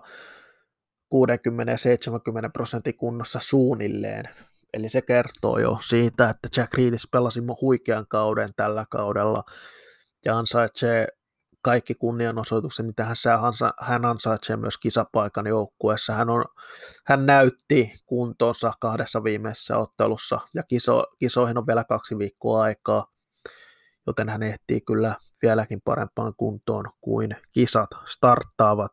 60 1.10 1.72
ja 1.72 1.78
70 1.78 2.50
prosentin 2.50 2.98
kunnossa 2.98 3.40
suunnilleen. 3.42 4.30
Eli 4.74 4.90
se 4.90 5.02
kertoo 5.02 5.60
jo 5.60 5.78
siitä, 5.86 6.30
että 6.30 6.62
Jack 6.62 6.74
Reedis 6.74 7.08
pelasi 7.12 7.42
huikean 7.62 8.06
kauden 8.08 8.50
tällä 8.56 8.86
kaudella 8.90 9.44
ja 10.26 10.38
ansaitsee 10.38 11.08
kaikki 11.62 11.96
kunnianosoitukset, 11.96 12.86
mitä 12.86 13.06
hän, 13.06 13.16
hän 13.80 14.06
ansaitsee 14.06 14.56
myös 14.56 14.78
kisapaikan 14.78 15.48
joukkueessa. 15.48 16.14
Hän, 16.14 16.30
on, 16.30 16.46
hän 17.06 17.26
näytti 17.26 17.92
kuntonsa 18.06 18.72
kahdessa 18.80 19.24
viimeisessä 19.24 19.78
ottelussa 19.78 20.40
ja 20.54 20.64
kiso, 20.64 21.04
kisoihin 21.20 21.58
on 21.58 21.68
vielä 21.68 21.84
kaksi 21.84 22.18
viikkoa 22.18 22.62
aikaa, 22.62 23.06
joten 24.08 24.30
hän 24.30 24.44
ehtii 24.44 24.82
kyllä 24.82 25.16
vieläkin 25.44 25.82
parempaan 25.86 26.34
kuntoon 26.38 26.86
kuin 27.02 27.36
kisat 27.52 27.90
starttaavat. 28.06 28.92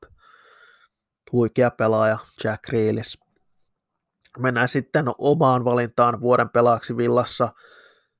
Huikea 1.32 1.70
pelaaja 1.70 2.18
Jack 2.44 2.68
Reelis. 2.68 3.18
Mennään 4.38 4.68
sitten 4.68 5.04
omaan 5.18 5.64
valintaan 5.64 6.20
vuoden 6.20 6.48
pelaaksi 6.48 6.96
villassa. 6.96 7.48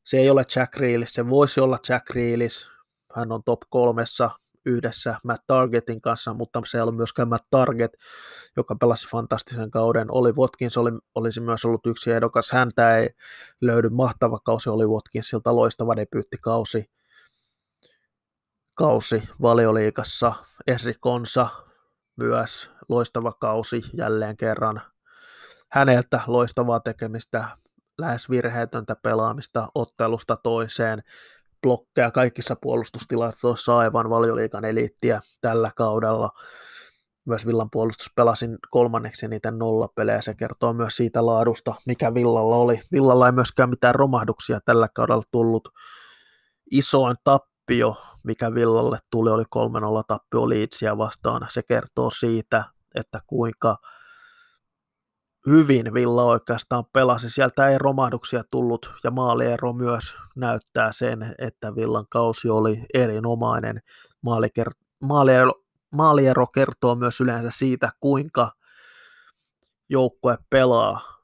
Se 0.05 0.19
ei 0.19 0.31
ole 0.31 0.45
Jack 0.57 0.77
Reelis, 0.77 1.15
se 1.15 1.29
voisi 1.29 1.61
olla 1.61 1.79
Jack 1.89 2.11
Reelis. 2.11 2.71
Hän 3.17 3.33
on 3.33 3.43
top 3.45 3.61
kolmessa 3.71 4.31
yhdessä 4.67 5.15
Matt 5.25 5.47
Targetin 5.47 6.01
kanssa, 6.01 6.35
mutta 6.35 6.63
se 6.67 6.79
ei 6.79 6.83
ole 6.83 6.93
myöskään 6.93 7.29
Matt 7.29 7.45
Target, 7.51 7.93
joka 8.57 8.75
pelasi 8.75 9.09
fantastisen 9.09 9.71
kauden. 9.71 10.07
Oli 10.11 10.33
Watkins 10.33 10.77
oli, 10.77 10.91
olisi 11.15 11.41
myös 11.41 11.65
ollut 11.65 11.87
yksi 11.87 12.13
ehdokas. 12.13 12.51
Häntä 12.51 12.97
ei 12.97 13.11
löydy 13.61 13.89
mahtava 13.89 14.39
kausi, 14.45 14.69
oli 14.69 14.87
Watkinsilta 14.87 15.57
loistava 15.57 15.97
debyyttikausi 15.97 16.91
kausi 18.81 19.23
valioliikassa. 19.43 20.33
Esri 20.67 20.95
Konsa 21.01 21.49
myös 22.17 22.71
loistava 22.89 23.33
kausi 23.33 23.83
jälleen 23.93 24.37
kerran. 24.37 24.83
Häneltä 25.73 26.21
loistavaa 26.27 26.81
tekemistä, 26.81 27.49
lähes 27.99 28.31
virheetöntä 28.31 28.97
pelaamista 29.03 29.69
ottelusta 29.75 30.37
toiseen, 30.37 31.03
blokkeja 31.63 32.11
kaikissa 32.11 32.57
puolustustilastoissa 32.57 33.79
aivan 33.79 34.11
valioliikan 34.11 34.65
eliittiä 34.65 35.21
tällä 35.41 35.71
kaudella. 35.77 36.31
Myös 37.25 37.47
Villan 37.47 37.71
puolustus 37.71 38.13
pelasin 38.17 38.59
kolmanneksi 38.71 39.29
niitä 39.29 39.51
nollapelejä. 39.51 40.23
Se 40.23 40.35
kertoo 40.35 40.73
myös 40.73 40.97
siitä 40.97 41.27
laadusta, 41.27 41.75
mikä 41.87 42.15
Villalla 42.15 42.57
oli. 42.57 42.81
Villalla 42.93 43.27
ei 43.27 43.33
myöskään 43.33 43.71
mitään 43.71 43.95
romahduksia 43.95 44.61
tällä 44.65 44.89
kaudella 44.95 45.25
tullut. 45.31 45.69
Isoin 46.71 47.17
tappio 47.25 47.97
mikä 48.25 48.55
Villalle 48.55 48.99
tuli, 49.11 49.31
oli 49.31 49.43
3-0 49.43 49.47
tappio 50.07 50.49
Leedsia 50.49 50.99
vastaan. 50.99 51.47
Se 51.49 51.63
kertoo 51.63 52.11
siitä, 52.11 52.65
että 52.95 53.21
kuinka 53.27 53.77
hyvin 55.47 55.95
Villa 55.95 56.25
oikeastaan 56.25 56.85
pelasi. 56.93 57.31
Sieltä 57.31 57.69
ei 57.69 57.79
romahduksia 57.79 58.43
tullut 58.51 58.93
ja 59.05 59.11
maaliero 59.11 59.73
myös 59.73 60.17
näyttää 60.37 60.93
sen, 60.93 61.35
että 61.39 61.75
Villan 61.75 62.07
kausi 62.09 62.49
oli 62.49 62.87
erinomainen. 62.95 63.83
Maaliker- 64.27 64.85
maaliero, 65.05 65.53
maaliero 65.97 66.47
kertoo 66.47 66.95
myös 66.95 67.21
yleensä 67.21 67.51
siitä, 67.51 67.91
kuinka 68.01 68.53
joukkue 69.89 70.39
pelaa 70.51 71.20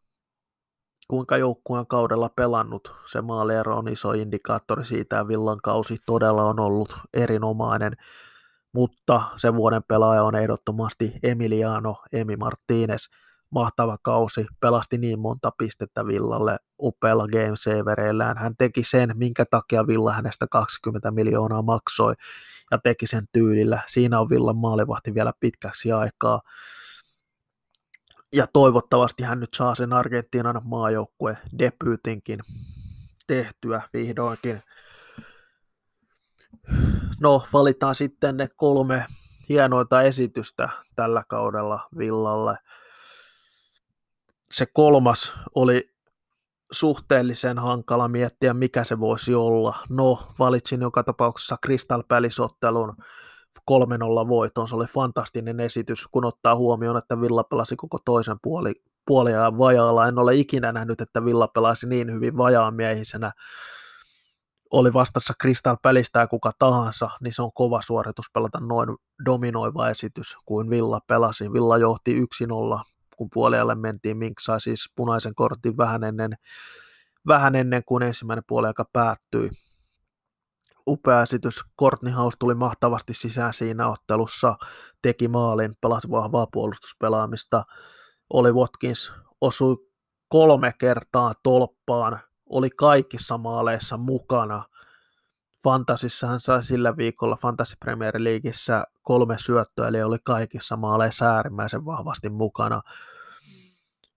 kuinka 1.09 1.37
joukkueen 1.37 1.87
kaudella 1.87 2.29
pelannut. 2.29 2.93
Se 3.07 3.21
maaliero 3.21 3.77
on 3.77 3.89
iso 3.89 4.13
indikaattori 4.13 4.85
siitä, 4.85 5.29
Villan 5.29 5.59
kausi 5.63 5.97
todella 6.07 6.45
on 6.45 6.61
ollut 6.61 6.97
erinomainen, 7.15 7.93
mutta 8.73 9.23
se 9.37 9.55
vuoden 9.55 9.83
pelaaja 9.89 10.25
on 10.25 10.35
ehdottomasti 10.35 11.13
Emiliano 11.23 11.97
Emi 12.13 12.37
Martinez. 12.37 13.09
Mahtava 13.51 13.99
kausi, 14.03 14.47
pelasti 14.61 14.99
niin 14.99 15.19
monta 15.19 15.51
pistettä 15.59 16.07
Villalle 16.07 16.57
upealla 16.83 17.27
gamesavereillään. 17.27 18.39
Hän 18.39 18.55
teki 18.59 18.83
sen, 18.83 19.13
minkä 19.15 19.45
takia 19.51 19.87
Villa 19.87 20.13
hänestä 20.13 20.47
20 20.51 21.11
miljoonaa 21.11 21.63
maksoi 21.63 22.15
ja 22.71 22.79
teki 22.79 23.07
sen 23.07 23.25
tyylillä. 23.33 23.83
Siinä 23.87 24.21
on 24.21 24.29
Villan 24.29 24.57
maalivahti 24.57 25.15
vielä 25.15 25.33
pitkäksi 25.41 25.93
aikaa 25.93 26.41
ja 28.33 28.47
toivottavasti 28.53 29.23
hän 29.23 29.41
nyt 29.41 29.55
saa 29.55 29.75
sen 29.75 29.93
Argentiinan 29.93 30.61
maajoukkue 30.65 31.39
debyytinkin 31.59 32.41
tehtyä 33.27 33.83
vihdoinkin. 33.93 34.63
No, 37.21 37.43
valitaan 37.53 37.95
sitten 37.95 38.37
ne 38.37 38.49
kolme 38.57 39.07
hienoita 39.49 40.03
esitystä 40.03 40.69
tällä 40.97 41.23
kaudella 41.29 41.89
Villalle. 41.99 42.59
Se 44.51 44.67
kolmas 44.67 45.33
oli 45.55 45.95
suhteellisen 46.73 47.59
hankala 47.59 48.09
miettiä, 48.09 48.55
mikä 48.55 48.85
se 48.85 49.01
voisi 49.01 49.35
olla. 49.35 49.77
No, 49.89 50.33
valitsin 50.39 50.81
joka 50.81 51.03
tapauksessa 51.03 51.57
Crystal 51.67 52.03
Palace-ottelun 52.09 52.97
3-0 53.71 54.29
voiton. 54.29 54.69
Se 54.69 54.75
oli 54.75 54.87
fantastinen 54.87 55.61
esitys, 55.61 56.09
kun 56.11 56.25
ottaa 56.25 56.57
huomioon, 56.57 56.97
että 56.97 57.21
Villa 57.21 57.45
pelasi 57.45 57.77
koko 57.77 57.99
toisen 58.05 58.37
puoli, 58.43 58.73
puoliajan 59.07 59.59
vajaalla. 59.59 60.09
En 60.09 60.19
ole 60.19 60.35
ikinä 60.35 60.73
nähnyt, 60.73 61.01
että 61.01 61.25
Villa 61.25 61.49
pelasi 61.49 61.87
niin 61.87 62.13
hyvin 62.13 62.37
vajaamiehisenä 62.37 63.33
oli 64.71 64.93
vastassa 64.93 65.35
Crystal 65.43 65.77
Pälistä 65.83 66.21
ja 66.21 66.27
kuka 66.27 66.53
tahansa, 66.59 67.11
niin 67.21 67.35
se 67.35 67.43
on 67.43 67.53
kova 67.55 67.83
suoritus 67.83 68.27
pelata 68.35 68.61
noin 68.61 68.89
dominoiva 69.27 69.91
esitys 69.91 70.37
kuin 70.45 70.71
Villa 70.71 71.01
pelasi. 71.07 71.53
Villa 71.53 71.79
johti 71.79 72.21
1-0, 72.21 72.25
kun 73.17 73.29
puolialle 73.33 73.75
mentiin, 73.75 74.17
Mink 74.17 74.41
sai 74.41 74.61
siis 74.61 74.91
punaisen 74.97 75.35
kortin 75.35 75.77
vähän 75.77 76.05
ennen, 76.05 76.37
vähän 77.27 77.55
ennen 77.55 77.83
kuin 77.87 78.03
ensimmäinen 78.03 78.45
puoliaika 78.47 78.85
päättyi. 78.93 79.51
Upea 80.87 81.23
esitys. 81.23 81.65
Courtney 81.81 82.13
House 82.13 82.37
tuli 82.39 82.55
mahtavasti 82.55 83.15
sisään 83.15 83.55
siinä 83.55 83.89
ottelussa, 83.89 84.57
teki 85.03 85.29
maalin, 85.29 85.77
pelasi 85.81 86.11
vahvaa 86.11 86.47
puolustuspelaamista. 86.53 87.65
Oli 88.33 88.53
Watkins 88.53 89.13
osui 89.41 89.77
kolme 90.29 90.73
kertaa 90.79 91.33
tolppaan, 91.43 92.21
oli 92.51 92.71
kaikissa 92.71 93.39
maaleissa 93.39 93.97
mukana. 93.97 94.65
Fantasissa 95.65 96.27
hän 96.27 96.41
sai 96.41 96.63
sillä 96.63 96.97
viikolla 96.97 97.37
Fantasy 97.37 97.77
Premier 97.81 98.15
Leagueissä 98.19 98.85
kolme 99.03 99.37
syöttöä, 99.39 99.89
eli 99.89 100.03
oli 100.03 100.19
kaikissa 100.25 100.77
maaleissa 100.77 101.27
äärimmäisen 101.27 101.85
vahvasti 101.85 102.29
mukana. 102.29 102.83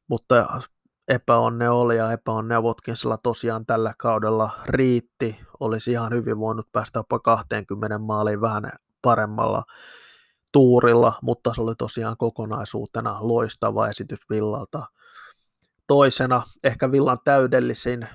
Mutta 0.08 0.62
epäonne 1.10 1.70
oli 1.70 1.97
ja 1.97 2.12
epäonne 2.12 2.60
Watkinsilla 2.60 3.18
tosiaan 3.18 3.66
tällä 3.66 3.93
kaudella 3.97 4.49
riitti. 4.66 5.39
Olisi 5.60 5.91
ihan 5.91 6.14
hyvin 6.14 6.39
voinut 6.39 6.72
päästä 6.72 6.99
jopa 6.99 7.20
20 7.20 7.97
maaliin 7.97 8.41
vähän 8.41 8.72
paremmalla 9.01 9.64
tuurilla, 10.51 11.14
mutta 11.22 11.53
se 11.53 11.62
oli 11.62 11.76
tosiaan 11.76 12.18
kokonaisuutena 12.18 13.18
loistava 13.22 13.88
esitys 13.88 14.30
Villalta 14.30 14.86
toisena 15.89 16.41
ehkä 16.64 16.91
Villan 16.91 17.20
täydellisin 17.24 18.07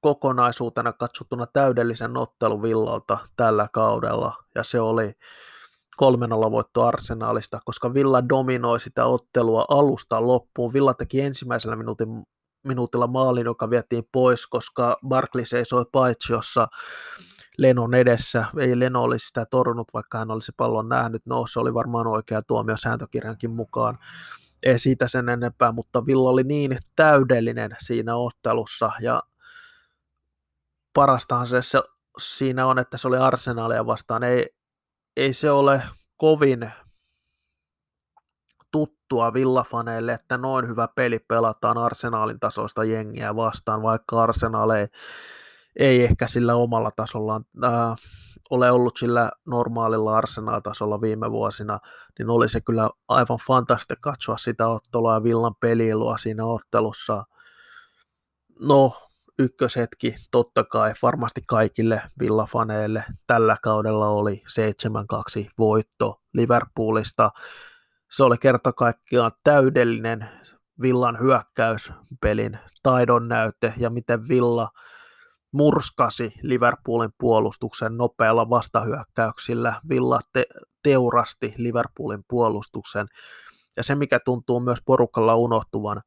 kokonaisuutena 0.00 0.92
katsottuna 0.92 1.46
täydellisen 1.46 2.16
ottelu 2.16 2.62
Villalta 2.62 3.18
tällä 3.36 3.66
kaudella, 3.72 4.32
ja 4.54 4.62
se 4.62 4.80
oli 4.80 5.12
3-0 6.02 6.50
voitto 6.50 6.82
Arsenalista, 6.82 7.58
koska 7.64 7.94
Villa 7.94 8.28
dominoi 8.28 8.80
sitä 8.80 9.04
ottelua 9.04 9.64
alusta 9.68 10.26
loppuun. 10.26 10.72
Villa 10.72 10.94
teki 10.94 11.20
ensimmäisellä 11.20 11.76
minuutin, 11.76 12.08
minuutilla 12.66 13.06
maalin, 13.06 13.44
joka 13.44 13.70
vietiin 13.70 14.04
pois, 14.12 14.46
koska 14.46 14.96
Barkley 15.08 15.44
seisoi 15.44 15.84
paitsiossa 15.92 16.68
Lenon 17.58 17.94
edessä. 17.94 18.44
Ei 18.58 18.78
Leno 18.78 19.02
olisi 19.02 19.26
sitä 19.26 19.46
torunut, 19.50 19.88
vaikka 19.94 20.18
hän 20.18 20.30
olisi 20.30 20.52
pallon 20.56 20.88
nähnyt. 20.88 21.26
No, 21.26 21.46
se 21.46 21.60
oli 21.60 21.74
varmaan 21.74 22.06
oikea 22.06 22.42
tuomio 22.42 22.76
sääntökirjankin 22.76 23.50
mukaan 23.50 23.98
ei 24.62 24.78
siitä 24.78 25.08
sen 25.08 25.28
enempää, 25.28 25.72
mutta 25.72 26.06
Villa 26.06 26.30
oli 26.30 26.44
niin 26.44 26.76
täydellinen 26.96 27.70
siinä 27.78 28.16
ottelussa 28.16 28.90
ja 29.00 29.22
parastahan 30.92 31.46
se, 31.46 31.62
se 31.62 31.82
siinä 32.18 32.66
on, 32.66 32.78
että 32.78 32.98
se 32.98 33.08
oli 33.08 33.16
Arsenalia 33.16 33.86
vastaan. 33.86 34.22
Ei, 34.22 34.46
ei 35.18 35.32
se 35.32 35.50
ole 35.50 35.82
kovin 36.16 36.70
tuttua 38.72 39.32
villafaneille, 39.34 40.12
että 40.12 40.38
noin 40.38 40.68
hyvä 40.68 40.88
peli 40.96 41.18
pelataan 41.18 41.78
Arsenaalin 41.78 42.40
tasoista 42.40 42.84
jengiä 42.84 43.36
vastaan, 43.36 43.82
vaikka 43.82 44.22
Arsenal 44.22 44.70
ei, 44.70 44.86
ei 45.78 46.04
ehkä 46.04 46.26
sillä 46.26 46.54
omalla 46.54 46.90
tasollaan 46.96 47.44
äh, 47.64 47.96
ole 48.50 48.70
ollut 48.70 48.96
sillä 48.96 49.30
normaalilla 49.46 50.16
Arsenal-tasolla 50.16 51.00
viime 51.00 51.30
vuosina, 51.30 51.78
niin 52.18 52.30
oli 52.30 52.48
se 52.48 52.60
kyllä 52.60 52.90
aivan 53.08 53.38
fantastista 53.46 53.94
katsoa 54.00 54.36
sitä 54.36 54.68
ottelua 54.68 55.14
ja 55.14 55.22
Villan 55.22 55.54
peliilua 55.60 56.18
siinä 56.18 56.44
ottelussa. 56.44 57.24
No, 58.60 59.07
ykköshetki 59.38 60.14
totta 60.30 60.64
kai 60.64 60.92
varmasti 61.02 61.40
kaikille 61.46 62.02
villafaneille 62.20 63.04
tällä 63.26 63.56
kaudella 63.62 64.08
oli 64.08 64.42
7-2 65.44 65.50
voitto 65.58 66.20
Liverpoolista. 66.34 67.30
Se 68.10 68.22
oli 68.24 68.38
kerta 68.38 68.72
kaikkiaan 68.72 69.32
täydellinen 69.44 70.28
Villan 70.82 71.20
hyökkäyspelin 71.20 72.58
taidon 72.82 73.28
näyte 73.28 73.74
ja 73.78 73.90
miten 73.90 74.28
Villa– 74.28 74.68
murskasi 75.52 76.32
Liverpoolin 76.42 77.10
puolustuksen 77.18 77.96
nopealla 77.96 78.50
vastahyökkäyksillä. 78.50 79.80
Villa 79.88 80.20
te- 80.32 80.46
teurasti 80.82 81.54
Liverpoolin 81.56 82.24
puolustuksen. 82.28 83.06
Ja 83.76 83.82
se, 83.82 83.94
mikä 83.94 84.20
tuntuu 84.24 84.60
myös 84.60 84.78
porukalla 84.84 85.36
unohtuvan, 85.36 86.02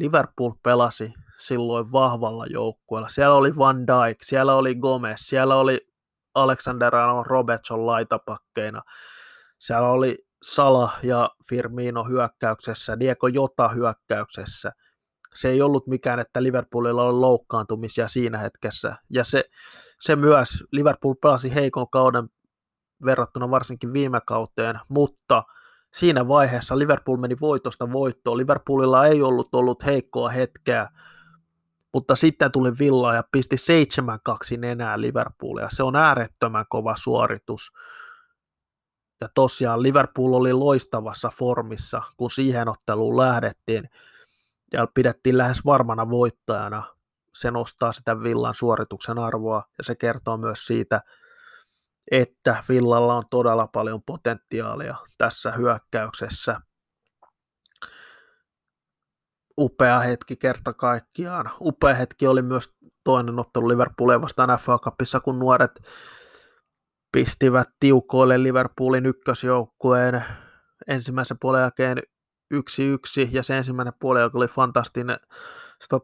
Liverpool 0.00 0.52
pelasi 0.62 1.12
silloin 1.38 1.92
vahvalla 1.92 2.46
joukkueella. 2.46 3.08
Siellä 3.08 3.34
oli 3.34 3.56
Van 3.56 3.86
Dijk, 3.86 4.18
siellä 4.22 4.54
oli 4.54 4.74
Gomez, 4.74 5.16
siellä 5.18 5.56
oli 5.56 5.78
Alexander 6.34 6.96
Arnold 6.96 7.26
Robertson 7.26 7.86
laitapakkeina. 7.86 8.82
Siellä 9.58 9.88
oli 9.88 10.18
Sala 10.42 10.90
ja 11.02 11.30
Firmino 11.48 12.04
hyökkäyksessä, 12.04 13.00
Diego 13.00 13.28
Jota 13.28 13.68
hyökkäyksessä– 13.68 14.72
se 15.34 15.48
ei 15.48 15.62
ollut 15.62 15.86
mikään, 15.86 16.20
että 16.20 16.42
Liverpoolilla 16.42 17.06
oli 17.06 17.18
loukkaantumisia 17.18 18.08
siinä 18.08 18.38
hetkessä. 18.38 18.94
Ja 19.10 19.24
se, 19.24 19.44
se 20.00 20.16
myös, 20.16 20.64
Liverpool 20.72 21.14
pelasi 21.22 21.54
heikon 21.54 21.90
kauden 21.90 22.28
verrattuna 23.04 23.50
varsinkin 23.50 23.92
viime 23.92 24.20
kauteen, 24.26 24.80
mutta 24.88 25.42
siinä 25.90 26.28
vaiheessa 26.28 26.78
Liverpool 26.78 27.16
meni 27.16 27.36
voitosta 27.40 27.92
voittoon. 27.92 28.38
Liverpoolilla 28.38 29.06
ei 29.06 29.22
ollut 29.22 29.54
ollut 29.54 29.86
heikkoa 29.86 30.28
hetkeä, 30.28 30.88
mutta 31.94 32.16
sitten 32.16 32.52
tuli 32.52 32.72
Villa 32.78 33.14
ja 33.14 33.24
pisti 33.32 33.56
7-2 34.60 34.64
enää 34.64 35.00
Liverpoolia. 35.00 35.68
Se 35.70 35.82
on 35.82 35.96
äärettömän 35.96 36.64
kova 36.68 36.96
suoritus. 36.96 37.72
Ja 39.20 39.28
tosiaan 39.34 39.82
Liverpool 39.82 40.32
oli 40.32 40.52
loistavassa 40.52 41.30
formissa, 41.38 42.02
kun 42.16 42.30
siihen 42.30 42.68
otteluun 42.68 43.16
lähdettiin 43.16 43.90
ja 44.72 44.86
pidettiin 44.94 45.38
lähes 45.38 45.64
varmana 45.64 46.10
voittajana. 46.10 46.82
Se 47.34 47.50
nostaa 47.50 47.92
sitä 47.92 48.22
Villan 48.22 48.54
suorituksen 48.54 49.18
arvoa 49.18 49.64
ja 49.78 49.84
se 49.84 49.94
kertoo 49.94 50.36
myös 50.36 50.66
siitä, 50.66 51.00
että 52.10 52.64
Villalla 52.68 53.14
on 53.14 53.24
todella 53.30 53.66
paljon 53.66 54.02
potentiaalia 54.02 54.96
tässä 55.18 55.52
hyökkäyksessä. 55.52 56.60
Upea 59.58 59.98
hetki 59.98 60.36
kerta 60.36 60.72
kaikkiaan. 60.72 61.50
Upea 61.60 61.94
hetki 61.94 62.26
oli 62.26 62.42
myös 62.42 62.74
toinen 63.04 63.38
ottelu 63.38 63.68
Liverpoolia 63.68 64.22
vastaan 64.22 64.58
FA 64.58 64.78
Cupissa, 64.78 65.20
kun 65.20 65.38
nuoret 65.38 65.70
pistivät 67.12 67.68
tiukoille 67.80 68.42
Liverpoolin 68.42 69.06
ykkösjoukkueen 69.06 70.24
ensimmäisen 70.88 71.36
puolen 71.40 71.60
jälkeen 71.60 71.98
yksi 72.50 72.84
yksi 72.84 73.28
ja 73.32 73.42
se 73.42 73.58
ensimmäinen 73.58 73.92
puoli, 74.00 74.20
oli 74.34 74.46
fantastinen 74.46 75.16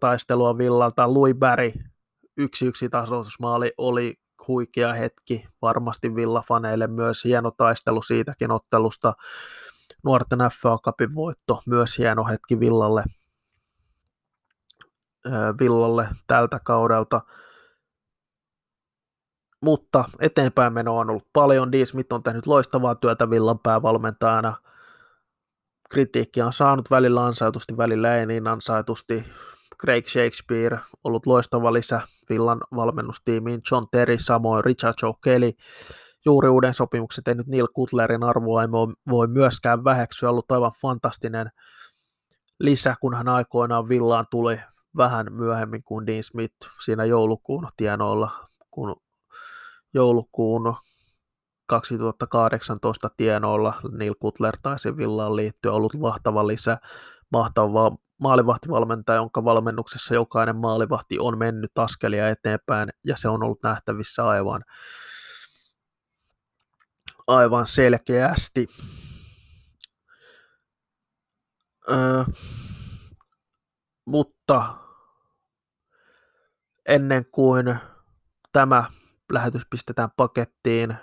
taistelua 0.01 0.59
Villalta. 0.59 1.15
Louis 1.15 1.35
Barry 1.35 1.73
yksi 2.37 2.67
yksi 2.67 2.89
tasoitusmaali 2.89 3.73
oli 3.79 4.15
huikea 4.49 4.93
hetki, 4.93 5.49
varmasti 5.63 6.09
Villa-faneille 6.15 6.87
myös 6.87 7.25
hieno 7.25 7.51
taistelu 7.51 8.03
siitäkin 8.03 8.51
ottelusta. 8.51 9.13
Nuorten 10.05 10.39
FA 10.39 10.79
Cupin 10.85 11.15
voitto, 11.15 11.63
myös 11.67 11.99
hieno 11.99 12.25
hetki 12.25 12.61
Villalle, 12.61 13.05
Villalle 15.61 16.09
tältä 16.27 16.61
kaudelta. 16.65 17.21
Mutta 19.65 20.05
eteenpäin 20.21 20.73
meno 20.73 20.97
on 20.97 21.11
ollut 21.11 21.29
paljon. 21.33 21.73
D. 21.73 21.85
Smith 21.85 22.13
on 22.13 22.23
tehnyt 22.23 22.47
loistavaa 22.47 22.95
työtä 22.95 23.31
Villan 23.31 23.59
päävalmentajana– 23.59 24.55
kritiikkiä 25.91 26.47
on 26.47 26.53
saanut 26.53 26.91
välillä 26.91 27.25
ansaitusti, 27.25 27.77
välillä 27.77 28.17
ei 28.17 28.27
niin 28.27 28.49
ansaitusti. 28.49 29.25
Craig 29.81 30.07
Shakespeare 30.07 30.79
ollut 31.05 31.27
loistava 31.27 31.73
lisä 31.73 32.01
Villan 32.31 32.61
valmennustiimiin, 32.77 33.61
John 33.71 33.87
Terry 33.91 34.19
samoin, 34.19 34.65
Richard 34.65 34.95
Joe 35.03 35.15
Kelly, 35.25 35.53
juuri 36.25 36.49
uuden 36.49 36.75
sopimuksen 36.75 37.25
tehnyt 37.25 37.47
Neil 37.47 37.67
Cutlerin 37.69 38.23
arvoa 38.23 38.63
ei 38.63 38.69
voi 39.11 39.27
myöskään 39.27 39.85
väheksyä, 39.85 40.31
ollut 40.31 40.53
aivan 40.53 40.73
fantastinen 40.83 41.51
lisä, 42.61 42.95
kun 43.01 43.15
hän 43.15 43.29
aikoinaan 43.29 43.89
Villaan 43.89 44.27
tuli 44.31 44.61
vähän 44.97 45.27
myöhemmin 45.31 45.85
kuin 45.85 46.07
Dean 46.07 46.25
Smith 46.25 46.57
siinä 46.85 47.05
joulukuun 47.05 47.69
tienoilla, 47.77 48.31
kun 48.71 48.97
joulukuun 49.95 50.77
2018 51.67 53.09
tienoilla 53.17 53.75
Neil 53.99 54.15
Kutler 54.21 54.57
taisi 54.63 54.97
Villaan 54.97 55.37
liittyä, 55.37 55.73
ollut 55.73 55.95
mahtava 55.95 56.47
lisä, 56.47 56.79
mahtava 57.33 57.91
maalivahtivalmentaja, 58.23 59.17
jonka 59.17 59.45
valmennuksessa 59.45 60.15
jokainen 60.15 60.57
maalivahti 60.57 61.19
on 61.19 61.39
mennyt 61.39 61.79
askelia 61.79 62.29
eteenpäin, 62.29 62.89
ja 63.05 63.17
se 63.17 63.29
on 63.29 63.43
ollut 63.43 63.63
nähtävissä 63.63 64.27
aivan, 64.27 64.65
aivan 67.27 67.67
selkeästi. 67.67 68.67
Öö, 71.91 72.25
mutta 74.07 74.75
ennen 76.89 77.27
kuin 77.27 77.79
tämä 78.53 78.85
lähetys 79.33 79.63
pistetään 79.71 80.09
pakettiin. 80.17 80.95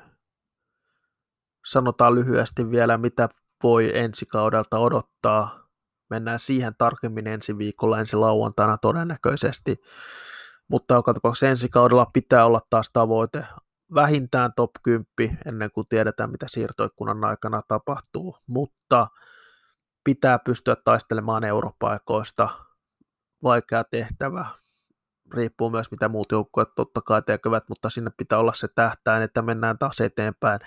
Sanotaan 1.66 2.16
lyhyesti 2.16 2.72
vielä, 2.72 2.97
mitä 2.97 3.30
voi 3.64 3.97
ensi 3.97 4.26
kaudelta 4.26 4.78
odottaa. 4.78 5.62
Mennään 6.14 6.39
siihen 6.39 6.76
tarkemmin 6.78 7.28
ensi 7.28 7.57
viikolla, 7.57 7.99
ensi 7.99 8.16
lauantaina 8.16 8.78
todennäköisesti. 8.78 9.82
Mutta 10.68 10.93
joka 10.93 11.14
tapauksessa 11.14 11.49
ensi 11.49 11.70
kaudella 11.70 12.05
pitää 12.14 12.45
olla 12.45 12.59
taas 12.70 12.89
tavoite 12.93 13.45
vähintään 13.93 14.53
top 14.55 14.72
10 14.84 15.05
ennen 15.45 15.72
kuin 15.72 15.88
tiedetään, 15.88 16.32
mitä 16.32 16.45
siirtoikkunan 16.49 17.26
aikana 17.26 17.61
tapahtuu. 17.68 18.38
Mutta 18.47 19.07
pitää 20.03 20.39
pystyä 20.39 20.76
taistelemaan 20.86 21.43
europaikoista. 21.43 22.49
Vaikea 23.43 23.84
tehtävä. 23.84 24.45
Riippuu 25.34 25.70
myös, 25.70 25.91
mitä 25.91 26.09
muut 26.09 26.32
joukkueet 26.32 26.70
totta 26.76 27.01
kai 27.01 27.22
tekevät, 27.22 27.64
mutta 27.70 27.89
sinne 27.89 28.11
pitää 28.18 28.39
olla 28.39 28.53
se 28.53 28.68
tähtäin, 28.68 29.24
että 29.24 29.41
mennään 29.41 29.78
taas 29.78 30.01
eteenpäin. 30.01 30.59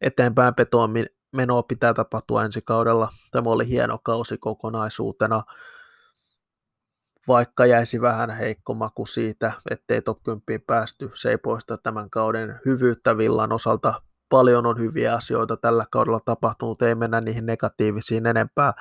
Eteenpäin 0.00 0.54
petoon 0.54 0.90
menoa 1.36 1.62
pitää 1.62 1.94
tapahtua 1.94 2.44
ensi 2.44 2.62
kaudella. 2.62 3.08
Tämä 3.30 3.50
oli 3.50 3.68
hieno 3.68 3.98
kausi 4.02 4.38
kokonaisuutena 4.38 5.42
vaikka 7.28 7.66
jäisi 7.66 8.00
vähän 8.00 8.30
heikko 8.30 8.74
maku 8.74 9.06
siitä, 9.06 9.52
ettei 9.70 10.02
top 10.02 10.22
10 10.22 10.62
päästy, 10.66 11.10
se 11.14 11.30
ei 11.30 11.38
poista 11.38 11.78
tämän 11.78 12.10
kauden 12.10 12.60
hyvyyttä 12.66 13.18
Villan 13.18 13.52
osalta. 13.52 14.02
Paljon 14.28 14.66
on 14.66 14.78
hyviä 14.78 15.14
asioita 15.14 15.56
tällä 15.56 15.84
kaudella 15.90 16.20
tapahtunut, 16.24 16.82
ei 16.82 16.94
mennä 16.94 17.20
niihin 17.20 17.46
negatiivisiin 17.46 18.26
enempää. 18.26 18.72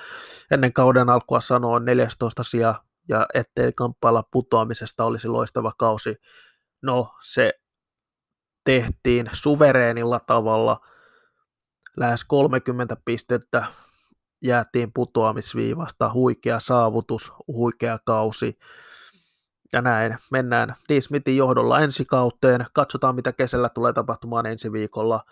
Ennen 0.52 0.74
kauden 0.74 1.10
alkua 1.10 1.40
sanoa 1.40 1.80
14 1.80 2.44
sija 2.44 2.76
ja 3.10 3.26
ettei 3.34 3.74
kamppailla 3.74 4.24
putoamisesta 4.32 5.04
olisi 5.04 5.28
loistava 5.28 5.72
kausi. 5.78 6.16
No, 6.82 7.16
se 7.24 7.54
tehtiin 8.64 9.30
suvereenilla 9.32 10.20
tavalla, 10.20 10.80
lähes 12.00 12.24
30 12.26 12.98
pistettä 13.06 13.66
jäätiin 14.42 14.94
putoamisviivasta, 14.94 16.14
huikea 16.14 16.60
saavutus, 16.60 17.34
huikea 17.48 17.98
kausi. 18.06 18.60
Ja 19.74 19.82
näin, 19.82 20.18
mennään 20.32 20.76
Lee 20.90 21.02
Smithin 21.02 21.38
johdolla 21.38 21.80
ensi 21.80 22.06
kauteen, 22.06 22.66
katsotaan 22.74 23.16
mitä 23.16 23.32
kesällä 23.34 23.70
tulee 23.70 23.94
tapahtumaan 23.94 24.46
ensi 24.46 24.72
viikolla, 24.72 25.24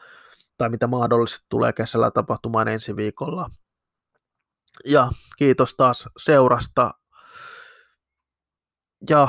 tai 0.58 0.70
mitä 0.70 0.88
mahdollisesti 0.88 1.46
tulee 1.50 1.74
kesällä 1.74 2.12
tapahtumaan 2.12 2.68
ensi 2.68 2.96
viikolla. 2.96 3.50
Ja 4.86 5.10
kiitos 5.38 5.76
taas 5.76 6.06
seurasta, 6.18 6.92
ja 9.10 9.28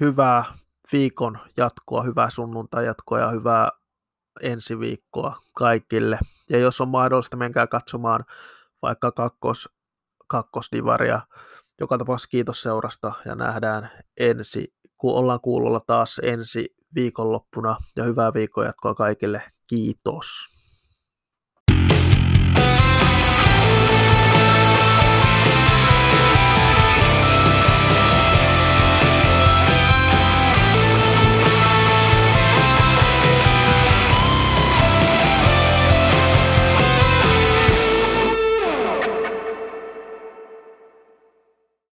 hyvää 0.00 0.44
viikon 0.92 1.38
jatkoa, 1.56 2.02
hyvää 2.02 2.30
sunnuntai 2.30 2.86
jatkoa 2.86 3.18
ja 3.18 3.28
hyvää 3.28 3.70
ensi 4.42 4.78
viikkoa 4.80 5.36
kaikille. 5.54 6.18
Ja 6.50 6.58
jos 6.58 6.80
on 6.80 6.88
mahdollista, 6.88 7.36
menkää 7.36 7.66
katsomaan 7.66 8.24
vaikka 8.82 9.12
kakkos, 9.12 9.68
kakkosdivaria. 10.26 11.20
Joka 11.80 11.98
tapauksessa 11.98 12.28
kiitos 12.28 12.62
seurasta 12.62 13.12
ja 13.24 13.34
nähdään 13.34 13.90
ensi, 14.16 14.74
kun 14.98 15.14
ollaan 15.14 15.40
kuulolla 15.40 15.80
taas 15.86 16.20
ensi 16.22 16.74
viikonloppuna 16.94 17.76
ja 17.96 18.04
hyvää 18.04 18.34
viikon 18.34 18.64
jatkoa 18.64 18.94
kaikille. 18.94 19.42
Kiitos. 19.66 20.53